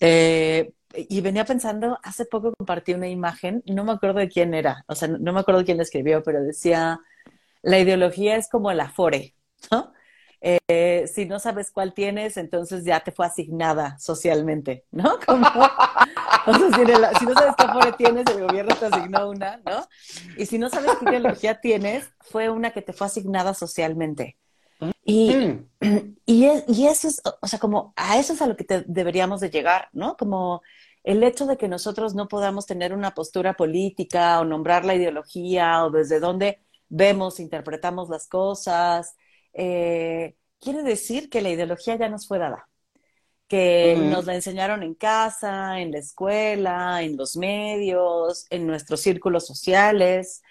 [0.00, 4.84] Eh, y venía pensando, hace poco compartí una imagen, no me acuerdo de quién era,
[4.86, 7.00] o sea, no me acuerdo quién la escribió, pero decía,
[7.62, 9.34] la ideología es como el afore,
[9.70, 9.92] ¿no?
[10.44, 15.16] Eh, si no sabes cuál tienes, entonces ya te fue asignada socialmente, ¿no?
[15.26, 19.86] Como, sea, si, no sabes qué afore tienes, el gobierno te asignó una, ¿no?
[20.36, 24.36] Y si no sabes qué ideología tienes, fue una que te fue asignada socialmente.
[25.04, 26.16] Y, mm.
[26.26, 29.40] y, y, eso es, o sea, como a eso es a lo que te deberíamos
[29.40, 30.16] de llegar, ¿no?
[30.16, 30.62] Como
[31.04, 35.84] el hecho de que nosotros no podamos tener una postura política o nombrar la ideología
[35.84, 39.16] o desde dónde vemos, interpretamos las cosas,
[39.52, 42.68] eh, quiere decir que la ideología ya nos fue dada,
[43.48, 49.46] que nos la enseñaron en casa, en la escuela, en los medios, en nuestros círculos
[49.46, 50.42] sociales.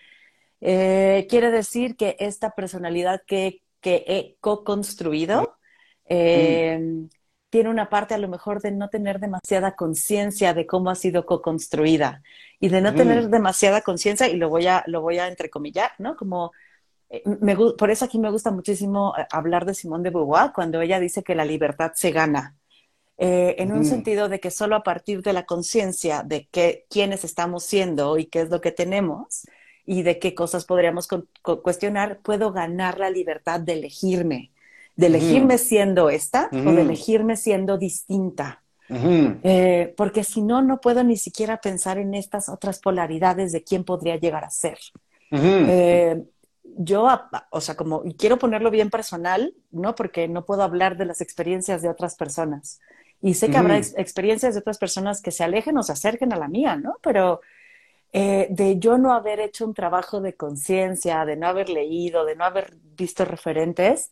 [0.59, 5.57] Eh, quiere decir que esta personalidad que, he co-construido
[6.05, 7.07] eh,
[7.49, 11.25] tiene una parte a lo mejor de no tener demasiada conciencia de cómo ha sido
[11.25, 12.21] co-construida
[12.59, 16.15] y de no tener demasiada conciencia, y lo voy a, lo voy a entrecomillar, ¿no?
[16.15, 16.51] Como,
[17.41, 21.00] me, por eso aquí me gusta muchísimo eh, hablar de Simone de Beauvoir cuando ella
[21.00, 22.56] dice que la libertad se gana.
[23.17, 27.24] Eh, en un sentido de que solo a partir de la conciencia de que, quiénes
[27.24, 29.43] estamos siendo y qué es lo que tenemos
[29.86, 31.08] y de qué cosas podríamos
[31.62, 34.52] cuestionar, puedo ganar la libertad de elegirme
[34.95, 38.63] de elegirme siendo esta o de elegirme siendo distinta.
[38.89, 43.84] Eh, porque si no, no puedo ni siquiera pensar en estas otras polaridades de quién
[43.86, 44.78] podría llegar a ser.
[45.32, 46.21] Eh,
[46.63, 47.08] yo,
[47.50, 49.95] o sea, como quiero ponerlo bien personal, ¿no?
[49.95, 52.80] Porque no puedo hablar de las experiencias de otras personas.
[53.21, 56.38] Y sé que habrá experiencias de otras personas que se alejen o se acerquen a
[56.38, 56.95] la mía, ¿no?
[57.04, 57.41] Pero
[58.13, 62.36] eh, de yo no haber hecho un trabajo de conciencia, de no haber leído, de
[62.36, 64.10] no haber visto referentes,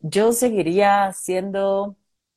[0.00, 1.96] yo seguiría siendo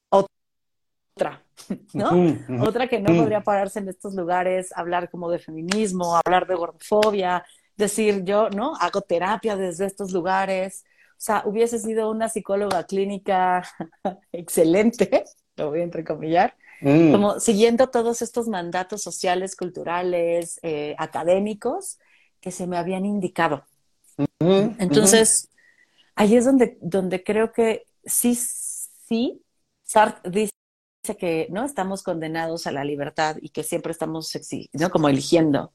[0.09, 1.43] otra,
[1.93, 2.65] ¿no?
[2.65, 7.45] Otra que no podría pararse en estos lugares, hablar como de feminismo, hablar de gordofobia,
[7.79, 8.75] decir yo, ¿no?
[8.75, 10.85] Hago terapia desde estos lugares.
[11.11, 13.63] O sea, hubiese sido una psicóloga clínica
[14.31, 15.23] excelente,
[15.55, 17.11] lo voy a entrecomillar, mm.
[17.11, 21.97] como siguiendo todos estos mandatos sociales, culturales, eh, académicos
[22.39, 23.65] que se me habían indicado.
[24.39, 25.49] Entonces,
[26.15, 29.41] ahí es donde, donde creo que sí, sí,
[29.83, 34.31] Sartre dice que no estamos condenados a la libertad y que siempre estamos
[34.73, 34.89] ¿no?
[34.89, 35.73] como eligiendo.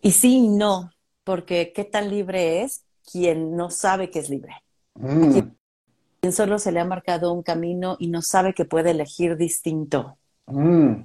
[0.00, 0.90] Y sí y no,
[1.28, 4.54] porque qué tan libre es quien no sabe que es libre.
[4.94, 5.40] Mm.
[6.20, 10.16] Quien solo se le ha marcado un camino y no sabe que puede elegir distinto.
[10.46, 11.02] Mm.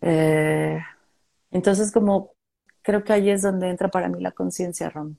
[0.00, 0.80] Eh,
[1.52, 2.32] entonces, como
[2.82, 5.16] creo que ahí es donde entra para mí la conciencia, Ron,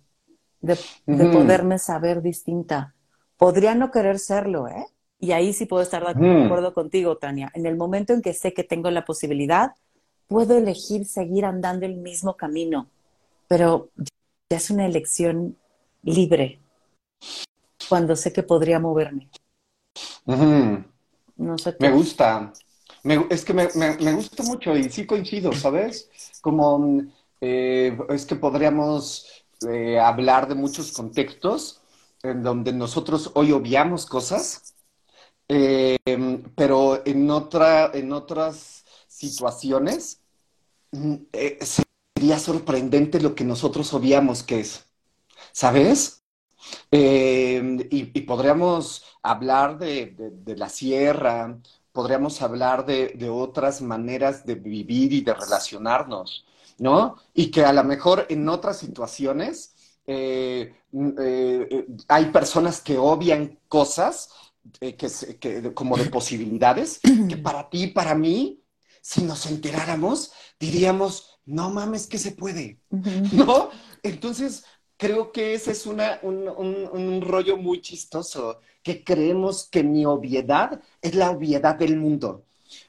[0.59, 2.93] de, de, poderme saber distinta.
[3.37, 4.85] Podría no querer serlo, ¿eh?
[5.17, 7.53] Y ahí sí puedo estar de acuerdo contigo, Tania.
[7.53, 9.75] En el momento en que sé que tengo la posibilidad,
[10.27, 12.89] puedo elegir seguir andando el mismo camino,
[13.47, 13.91] pero
[14.49, 15.57] ya es una elección
[16.03, 16.59] libre
[17.89, 19.29] cuando sé que podría moverme.
[20.25, 21.75] No sé.
[21.79, 22.53] Me gusta.
[23.29, 26.09] es que me, gusta mucho y sí coincido, ¿sabes?
[26.41, 27.03] Como
[27.41, 31.81] eh, es que podríamos eh, hablar de muchos contextos
[32.23, 34.75] en donde nosotros hoy obviamos cosas
[35.47, 35.97] eh,
[36.55, 40.21] pero en, otra, en otras situaciones
[40.91, 41.59] mm, eh,
[42.25, 44.85] sería sorprendente lo que nosotros obviamos que es,
[45.51, 46.23] ¿sabes?
[46.89, 50.15] Eh, y, podríamos hablar de,
[50.57, 51.59] la sierra,
[51.91, 56.47] podríamos hablar de, otras maneras de vivir y de relacionarnos,
[56.79, 57.17] ¿no?
[57.35, 59.75] Y que a lo mejor en otras situaciones
[60.07, 61.09] mm,
[62.07, 64.29] hay personas que obvian cosas
[64.81, 68.63] eh, que, como de posibilidades, que para ti, para mí,
[68.99, 73.69] si nos enteráramos, diríamos, no mames que se puede, ¿no?
[74.03, 74.65] Entonces,
[74.97, 81.15] creo que ese es una, un, rollo muy chistoso, que creemos que mi obviedad es
[81.15, 82.45] la obviedad del mundo.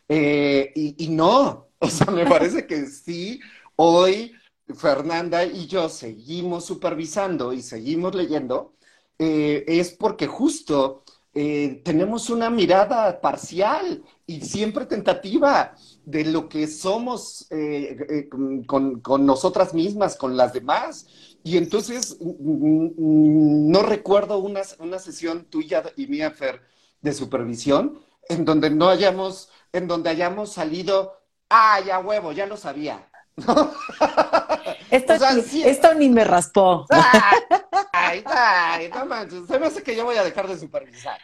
[0.08, 3.40] Eh, y, no, o sea, me parece que sí,
[3.76, 4.32] hoy
[4.74, 8.74] Fernanda y yo seguimos supervisando y seguimos leyendo,
[9.18, 11.04] eh, es porque justo
[11.38, 15.74] eh, tenemos una mirada parcial y siempre tentativa
[16.06, 18.28] de lo que somos eh, eh,
[18.66, 21.06] con, nosotras mismas, con las demás.
[21.44, 26.62] Y entonces mm, mm, no recuerdo una, una sesión tuya y mía, Fer,
[27.02, 31.20] de supervisión, en donde no hayamos, en donde hayamos salido,
[31.50, 33.10] ah, ya huevo, ya lo sabía.
[34.90, 36.86] Esto, esto ni me raspó.
[38.10, 41.18] Ay, ay, no manches, se me hace que yo voy a dejar de supervisar,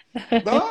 [0.45, 0.69] ¿no?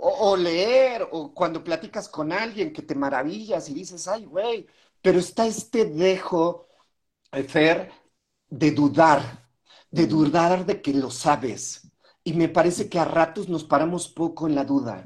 [0.00, 4.66] O, leer, o cuando platicas con alguien que te maravillas y dices, ay, güey,
[5.00, 6.68] pero está este dejo,
[7.32, 7.90] eh, Fer,
[8.48, 9.48] de dudar,
[9.90, 11.90] de dudar de que lo sabes.
[12.22, 15.02] Y me parece que a ratos nos paramos poco en la duda.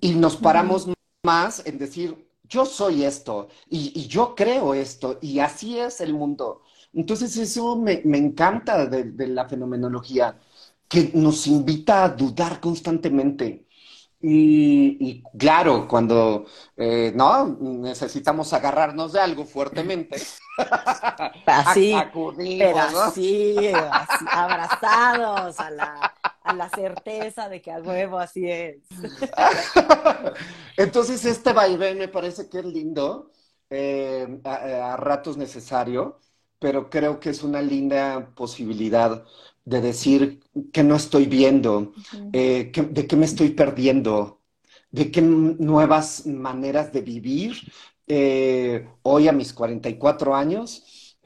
[0.00, 0.88] Y nos paramos
[1.24, 6.62] más en decir, yo soy esto y, yo creo esto y así es el mundo.
[6.94, 10.38] Entonces eso me, encanta de, la fenomenología,
[10.88, 13.66] que nos invita a dudar constantemente.
[14.24, 20.22] Y, claro, cuando eh, no necesitamos agarrarnos de algo fuertemente,
[21.46, 21.92] así,
[22.58, 23.72] pero así,
[24.30, 28.78] abrazados a la, a la certeza de que a huevo así es.
[30.76, 33.30] Entonces, este vaivén me parece que es lindo,
[33.70, 36.20] eh, a, ratos necesario,
[36.62, 39.24] pero creo que es una linda posibilidad
[39.64, 40.40] de decir
[40.72, 41.92] que no estoy viendo,
[42.32, 44.40] eh, de qué me estoy perdiendo,
[44.92, 47.56] de qué nuevas maneras de vivir
[48.06, 51.16] eh, hoy a mis 44 años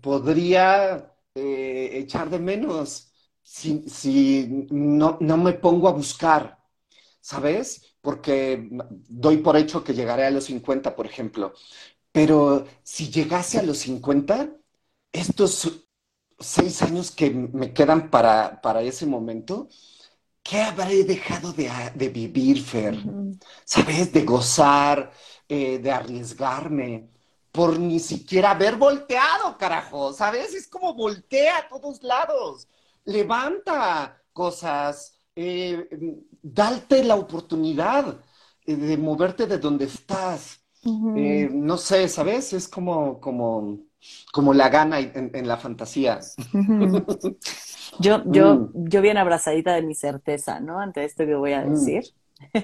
[0.00, 3.12] podría echar de menos
[3.46, 6.58] si, no, no, me pongo a buscar,
[7.20, 7.96] ¿sabes?
[8.00, 8.68] Porque
[9.08, 11.52] doy por hecho que llegaré a los 50, por ejemplo.
[12.12, 14.56] Pero si llegase a los 50,
[15.20, 15.88] estos
[16.38, 19.68] seis años que me quedan para, para ese momento,
[20.42, 22.96] ¿qué habré dejado de, vivir, Fer?
[23.64, 24.12] ¿Sabes?
[24.12, 25.12] De gozar,
[25.48, 27.10] eh, de arriesgarme,
[27.52, 30.54] por ni siquiera haber volteado, carajo, ¿sabes?
[30.54, 32.68] Es como voltea a todos lados
[33.06, 35.88] levanta cosas, eh,
[36.42, 38.20] darte la oportunidad
[38.66, 40.60] eh, de moverte de donde estás.
[41.16, 42.52] Eh, no sé, ¿sabes?
[42.52, 43.80] Es como, como,
[44.32, 46.20] como la gana en, la fantasía.
[48.00, 48.88] yo, yo, mm.
[48.88, 50.80] yo bien abrazadita de mi certeza, ¿no?
[50.80, 51.70] Ante esto que voy a mm.
[51.70, 52.04] decir.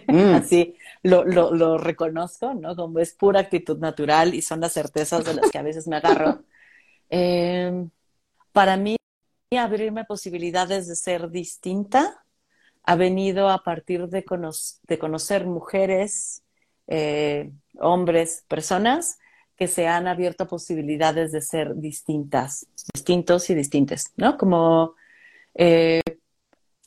[0.06, 0.34] Mm.
[0.34, 2.76] Así lo, lo, lo, reconozco, ¿no?
[2.76, 5.96] Como es pura actitud natural y son las certezas de las que a veces me
[5.96, 6.42] agarro.
[7.14, 7.88] Eh,
[8.52, 8.96] para mí
[9.54, 12.24] abrirme posibilidades de ser distinta
[12.84, 14.24] ha venido a partir de,
[14.84, 16.42] de conocer mujeres,
[16.86, 19.18] eh, hombres, personas
[19.56, 24.36] que se han abierto posibilidades de ser distintas, distintos y distintas, ¿no?
[24.36, 24.94] Como
[25.54, 26.00] eh,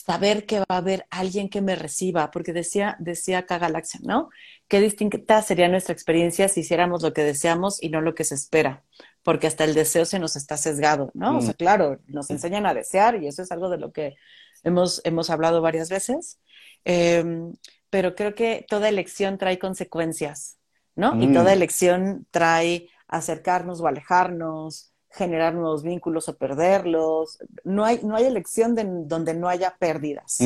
[0.05, 4.29] saber que va a haber alguien que me reciba, porque decía, decía Galaxia, ¿no?
[4.67, 8.35] Qué distinta sería nuestra experiencia si hiciéramos lo que deseamos y no lo que se
[8.35, 8.83] espera,
[9.23, 11.37] porque hasta el deseo se nos está sesgado, ¿no?
[11.37, 11.57] O sea, mm.
[11.57, 14.15] claro, nos enseñan a desear y eso es algo de lo que
[14.63, 16.39] hemos, hemos hablado varias veces,
[16.83, 17.53] em,
[17.89, 20.54] pero creo que toda elección trae consecuencias,
[20.95, 21.21] ¿no?
[21.21, 21.53] Y toda mm.
[21.53, 27.39] elección trae acercarnos o alejarnos, generar nuevos vínculos o perderlos.
[27.63, 30.39] No hay, no hay elección de, donde no haya pérdidas.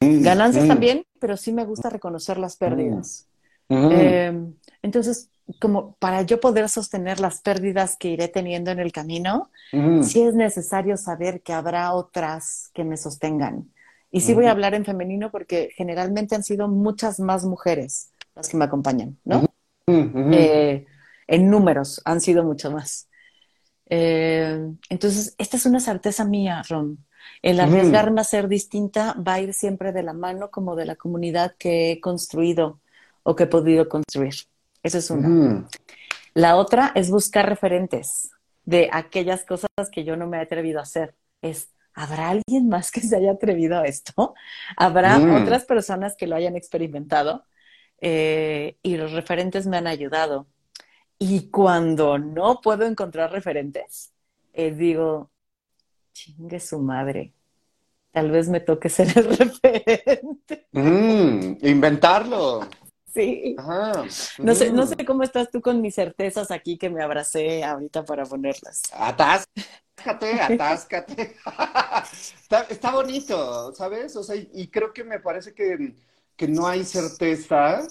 [0.00, 0.22] Mm.
[0.22, 0.68] Ganancias mm.
[0.68, 3.26] también, pero sí me gusta reconocer las pérdidas.
[3.68, 3.90] Mm.
[3.92, 5.30] Em, entonces,
[5.60, 9.50] como para yo poder sostener las pérdidas que iré teniendo en el camino,
[10.02, 13.70] sí es necesario saber que habrá otras que me sostengan.
[14.10, 18.48] Y sí voy a hablar en femenino porque generalmente han sido muchas más mujeres las
[18.48, 19.44] que me acompañan, ¿no?
[19.86, 20.86] Eh,
[21.26, 23.08] en números han sido mucho más.
[23.86, 27.04] Eh, entonces, esta es una certeza mía, Ron.
[27.42, 30.96] El arriesgarme a ser distinta va a ir siempre de la mano como de la
[30.96, 32.80] comunidad que he construido
[33.22, 34.34] o que he podido construir.
[34.82, 35.66] Esa es una.
[36.34, 38.30] La otra es buscar referentes
[38.64, 41.14] de aquellas cosas que yo no me he atrevido a hacer.
[41.40, 44.34] Es, ¿habrá alguien más que se haya atrevido a esto?
[44.76, 45.42] ¿Habrá mm.
[45.42, 47.44] otras personas que lo hayan experimentado?
[48.00, 50.46] Eh, y los referentes me han ayudado.
[51.18, 54.12] Y cuando no puedo encontrar referentes,
[54.52, 55.30] eh, digo,
[56.12, 57.34] chingue su madre.
[58.10, 60.68] Tal vez me toque ser el referente.
[60.72, 62.68] Mm, inventarlo.
[63.14, 63.54] Sí.
[64.38, 64.86] No, sé, no mm.
[64.88, 68.82] sé cómo estás tú con mis certezas aquí que me abracé ahorita para ponerlas.
[68.92, 71.36] Atáscate, atáscate.
[72.68, 74.16] está, bonito, ¿sabes?
[74.16, 75.94] O sea, y creo que me parece que,
[76.48, 77.82] no hay certeza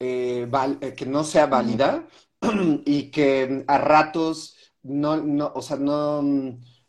[0.00, 0.48] eh,
[0.80, 2.06] eh, que no sea válida,
[2.84, 6.22] y que a ratos no, no o sea, no,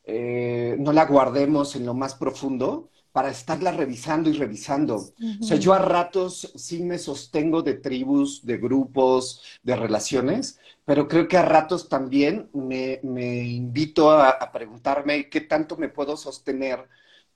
[0.04, 4.96] eh, no la guardemos en lo más profundo para estarla revisando y revisando.
[4.96, 11.08] O sea, yo a ratos sí me sostengo de tribus, de grupos, de relaciones, pero
[11.08, 16.88] creo que a ratos también me, invito a, preguntarme qué tanto me puedo sostener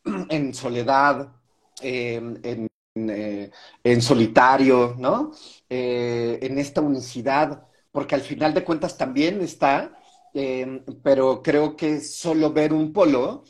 [0.30, 1.34] en soledad,
[1.82, 3.52] en, eh,
[3.84, 5.32] en, solitario, ¿no?
[5.70, 9.96] Eh, en esta unicidad porque al final de cuentas también está,
[10.34, 13.44] em, pero creo que solo ver un polo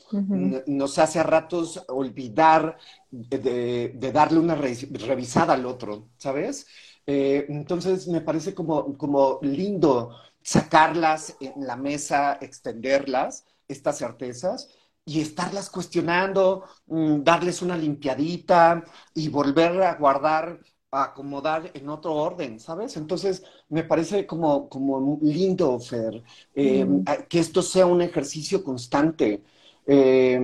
[0.67, 2.77] nos hace a ratos olvidar
[3.09, 6.67] de, darle una revisada al otro, ¿sabes?
[7.07, 14.69] Eh, entonces me parece como, como lindo sacarlas en la mesa, extenderlas, estas certezas,
[15.05, 18.83] y estarlas cuestionando, mm, darles una limpiadita
[19.13, 20.59] y volver a guardar
[20.93, 22.97] acomodar en otro orden, ¿sabes?
[22.97, 26.23] Entonces, me parece como, como lindo, Fer,
[26.55, 26.87] eh,
[27.27, 29.43] que esto sea un ejercicio constante.
[29.87, 30.39] Eh,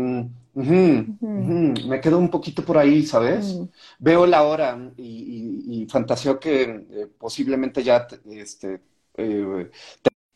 [0.55, 3.59] me quedo un poquito por ahí, ¿sabes?
[3.99, 8.81] Veo la hora y, fantaseo que eh, posiblemente ya este,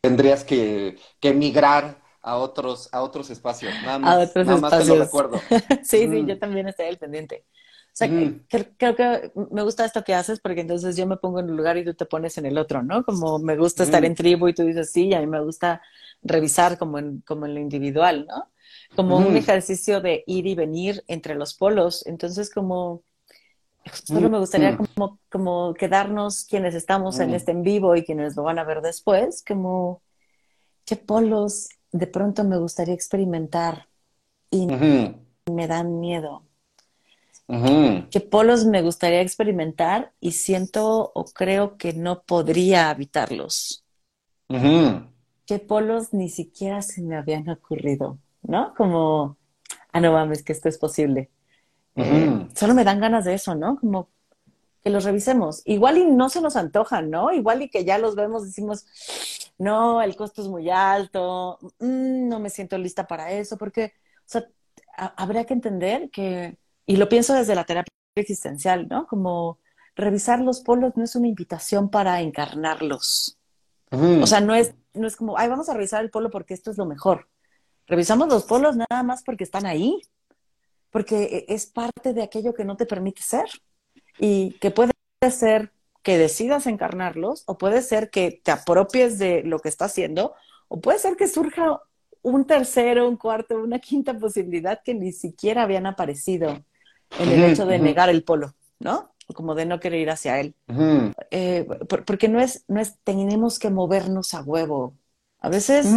[0.01, 3.73] tendrías que, que emigrar a otros, a otros espacios.
[3.83, 5.39] Nada más, a otros nada más te lo recuerdo.
[5.83, 7.45] sí, sí, yo también estoy al pendiente.
[7.87, 8.09] O sea,
[8.49, 11.77] creo, que me gusta esto que haces porque entonces yo me pongo en un lugar
[11.77, 13.03] y tú te pones en el otro, ¿no?
[13.03, 15.79] Como me gusta estar en tribu y tú dices sí, y a mí me gusta
[16.23, 18.49] revisar como en, como en lo individual, ¿no?
[18.95, 22.03] Como un ejercicio de ir y venir entre los polos.
[22.07, 23.03] Entonces, como
[23.91, 28.41] solo me gustaría como, como quedarnos quienes estamos en este en vivo y quienes lo
[28.41, 30.01] van a ver después, como
[30.83, 33.87] qué polos de pronto me gustaría experimentar
[34.49, 36.43] y me dan miedo.
[38.09, 43.85] ¿Qué polos me gustaría experimentar y siento o creo que no podría habitarlos?
[45.45, 48.17] ¿Qué polos ni siquiera se me habían ocurrido?
[48.41, 48.73] ¿No?
[48.75, 49.37] Como,
[49.91, 51.29] ah, no mames, que esto es posible.
[51.95, 53.77] Eh, solo me dan ganas de eso, ¿no?
[53.79, 54.09] Como
[54.83, 55.61] que los revisemos.
[55.65, 57.31] Igual y no se nos antojan, ¿no?
[57.31, 58.85] Igual y que ya los vemos, decimos,
[59.63, 64.27] no, el costo es muy alto, mm, no me siento lista para eso, porque, o
[64.27, 64.47] sea,
[64.95, 69.07] habría que entender que y lo pienso desde la terapia existencial, ¿no?
[69.07, 69.59] Como
[69.95, 73.37] revisar los polos no es una invitación para encarnarlos.
[73.91, 76.71] O sea, no es, no es como, ay, vamos a revisar el polo porque esto
[76.71, 77.29] es lo mejor.
[77.85, 80.01] Revisamos los polos nada más porque están ahí,
[80.89, 83.45] porque e, es parte de aquello que no te permite ser
[84.17, 84.93] y que puede
[85.29, 85.71] ser
[86.03, 90.35] que decidas encarnarlos o puede ser que te apropies de lo que está haciendo
[90.67, 91.81] o puede ser que surja
[92.21, 96.63] un tercero, un cuarto, una quinta posibilidad que ni siquiera habían aparecido
[97.19, 99.13] en el hecho de negar el polo, ¿no?
[99.33, 100.55] Como de no querer ir hacia él.
[101.31, 101.67] Eh,
[102.05, 104.95] porque no es, no es, tenemos que movernos a huevo.
[105.39, 105.87] A veces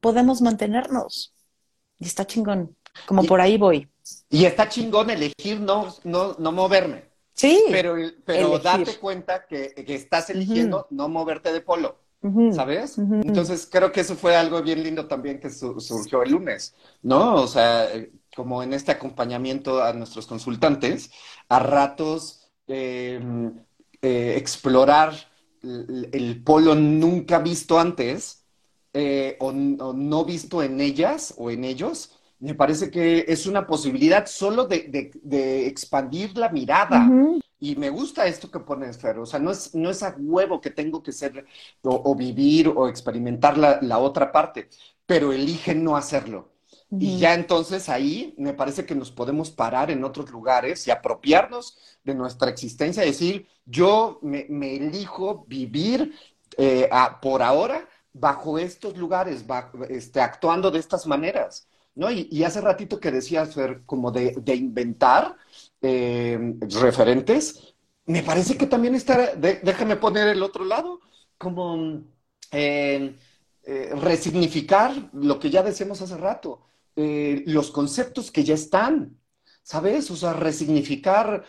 [0.00, 1.34] podemos mantenernos.
[1.98, 2.76] Y está chingón.
[3.06, 3.88] Como por ahí voy.
[4.30, 7.07] Y está chingón elegir no, no, no moverme.
[7.38, 7.66] Sí.
[7.70, 12.00] Pero, pero date cuenta que, estás eligiendo no moverte de polo.
[12.52, 12.98] ¿Sabes?
[12.98, 17.36] Entonces creo que eso fue algo bien lindo también que surgió el lunes, ¿no?
[17.36, 21.12] O sea, eh, como en este acompañamiento a nuestros consultantes,
[21.48, 23.56] a ratos em,
[24.02, 25.14] eh, explorar
[25.62, 28.44] el, polo nunca visto antes
[28.94, 34.26] eh, o, no visto en ellas o en ellos, me parece que es una posibilidad
[34.26, 37.08] solo de, expandir la mirada.
[37.60, 39.18] Y me gusta esto que pones, Fer.
[39.18, 41.44] O sea, no es, no es a huevo que tengo que ser
[41.82, 44.68] o, vivir o experimentar la, otra parte,
[45.06, 46.52] pero elige no hacerlo.
[46.90, 51.76] Y ya entonces ahí me parece que nos podemos parar en otros lugares y apropiarnos
[52.02, 56.14] de nuestra existencia, decir, yo me, elijo vivir
[56.56, 56.88] eh,
[57.20, 59.44] por ahora bajo estos lugares,
[59.90, 61.68] este, actuando de estas maneras.
[61.94, 62.10] ¿No?
[62.10, 65.36] Y, hace ratito que decías, Fer, como de, de inventar,
[65.80, 67.74] eh, referentes,
[68.06, 71.00] me parece que también está, déjame poner el otro lado,
[71.36, 72.02] como
[72.50, 73.14] eh,
[73.62, 76.62] eh, resignificar lo que ya decíamos hace rato,
[76.96, 79.16] los conceptos que ya están,
[79.62, 80.10] ¿sabes?
[80.10, 81.44] O sea, resignificar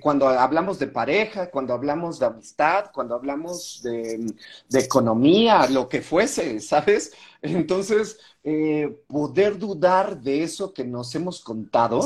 [0.00, 4.34] cuando hablamos de pareja, cuando hablamos de amistad, cuando hablamos de,
[4.68, 7.12] de economía, lo que fuese, ¿sabes?
[7.42, 12.00] Entonces, eh, poder dudar de eso que nos hemos contado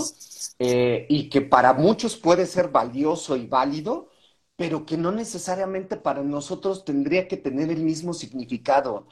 [0.58, 4.08] eh, y que para muchos puede ser valioso y válido,
[4.56, 9.06] pero que no necesariamente para nosotros tendría que tener el mismo significado.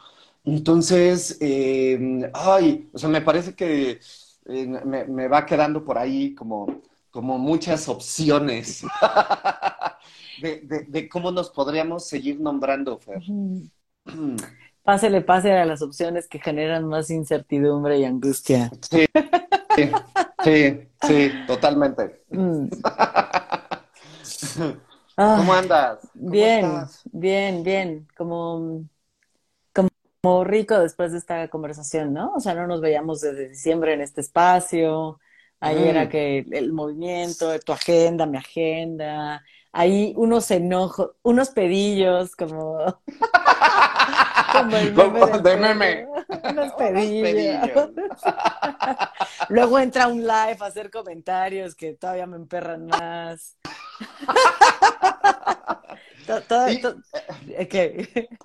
[0.45, 4.01] Entonces, eh, ay, o sea, me parece que
[4.47, 8.83] me, va quedando por ahí como, como muchas opciones
[10.41, 13.23] de, cómo nos podríamos seguir nombrando, Fer.
[14.85, 18.71] Pásele, pase a las opciones que generan más incertidumbre y angustia.
[18.91, 19.07] Sí,
[20.45, 22.23] sí, sí, totalmente.
[22.29, 22.67] Mm.
[25.17, 26.01] ¿Cómo andas?
[26.13, 26.71] bien,
[27.13, 28.07] bien, bien.
[28.15, 28.85] Como,
[29.73, 32.35] como rico después de esta conversación, ¿no?
[32.35, 35.19] O sea, no nos veíamos desde diciembre en este espacio.
[35.61, 36.09] Ahí era mm.
[36.11, 39.43] que el movimiento, tu agenda, mi agenda.
[39.73, 43.01] Ahí unos enojos, unos pedillos, como.
[44.73, 45.39] El meme.
[45.41, 46.07] De meme.
[46.51, 47.91] Unos pedillos.
[49.49, 53.57] Luego entra un live a hacer comentarios que todavía me emperran más.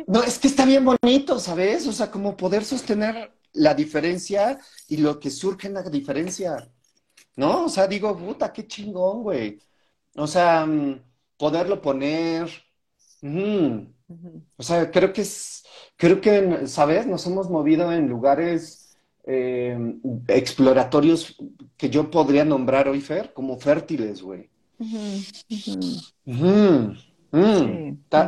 [0.07, 1.87] No, es que está bien bonito, ¿sabes?
[1.87, 6.69] O sea, como poder sostener la diferencia y lo que surge en la diferencia.
[7.35, 7.65] ¿No?
[7.65, 9.59] O sea, digo, puta, qué chingón, güey.
[10.15, 11.01] O sea, mm,
[11.37, 12.49] poderlo poner.
[13.21, 13.85] Mm,
[14.57, 15.63] o sea, creo que es,
[15.95, 17.05] creo que, ¿sabes?
[17.07, 19.77] Nos hemos movido en lugares eh,
[20.27, 21.35] exploratorios
[21.77, 24.49] que yo podría nombrar hoy, Fer, como fértiles, güey.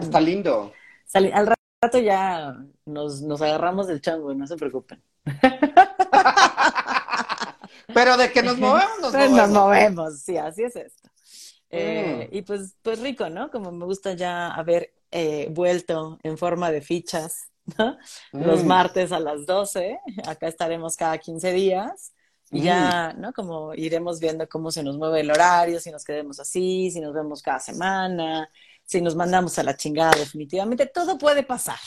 [0.04, 0.72] Está, lindo.
[1.14, 2.56] al rato ya
[2.86, 5.02] nos, nos agarramos del chango, no se preocupen.
[7.94, 9.38] Pero de que nos movemos, nos movemos.
[9.38, 11.10] Nos movemos, sí, así es esto.
[11.72, 12.36] Eh, mm.
[12.36, 13.49] Y pues, pues rico, ¿no?
[13.49, 17.97] Como me gusta ya haber eh, vuelto en forma de fichas, ¿no?
[18.34, 18.67] Los mm.
[18.67, 22.13] martes a las 12, acá estaremos cada 15 días.
[22.53, 23.22] Y ya, mm.
[23.22, 23.34] ¿no?
[23.34, 27.13] Como iremos viendo cómo se nos mueve el horario, si nos quedemos así, si nos
[27.13, 28.49] vemos cada semana,
[28.84, 30.86] si nos mandamos a la chingada definitivamente.
[30.88, 31.80] Todo puede pasar.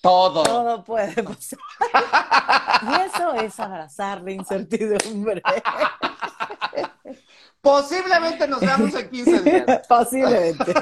[0.00, 0.44] Todo.
[0.44, 1.58] Todo puede pasar.
[2.82, 5.42] y eso es abrazar la incertidumbre.
[7.62, 9.80] Posiblemente nos veamos en 15 días.
[9.88, 10.64] Posiblemente.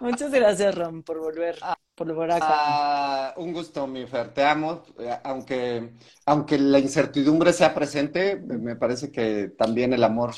[0.00, 1.58] Muchas gracias, Ron, por volver,
[1.96, 2.46] por volver acá.
[2.48, 4.32] Ah, un gusto, mi Fer.
[4.32, 4.84] Te amo.
[4.98, 5.90] Eh, aunque,
[6.24, 10.34] aunque la incertidumbre sea presente, me parece que también el amor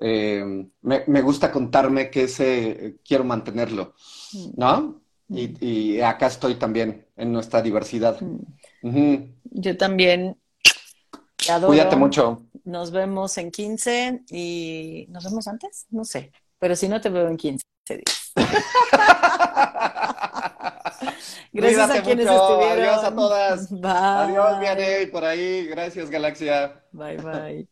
[0.00, 3.94] eh, me, gusta contarme que ese quiero mantenerlo,
[4.32, 4.50] mm.
[4.56, 5.02] ¿no?
[5.28, 8.20] Y, acá estoy también en nuestra diversidad.
[8.82, 9.16] Mm.
[9.44, 10.36] Yo también.
[11.66, 12.42] Cuídate mucho.
[12.64, 15.86] Nos vemos en 15 y ¿nos vemos antes?
[15.90, 18.32] No sé, pero si no te veo en 15 días.
[21.52, 22.82] Gracias a quienes estuvieron.
[22.82, 23.70] Adiós a todas.
[23.70, 23.90] Bye.
[23.92, 25.66] Adiós, Vianey, por ahí.
[25.66, 26.82] Gracias, Galaxia.
[26.92, 27.68] Bye, bye.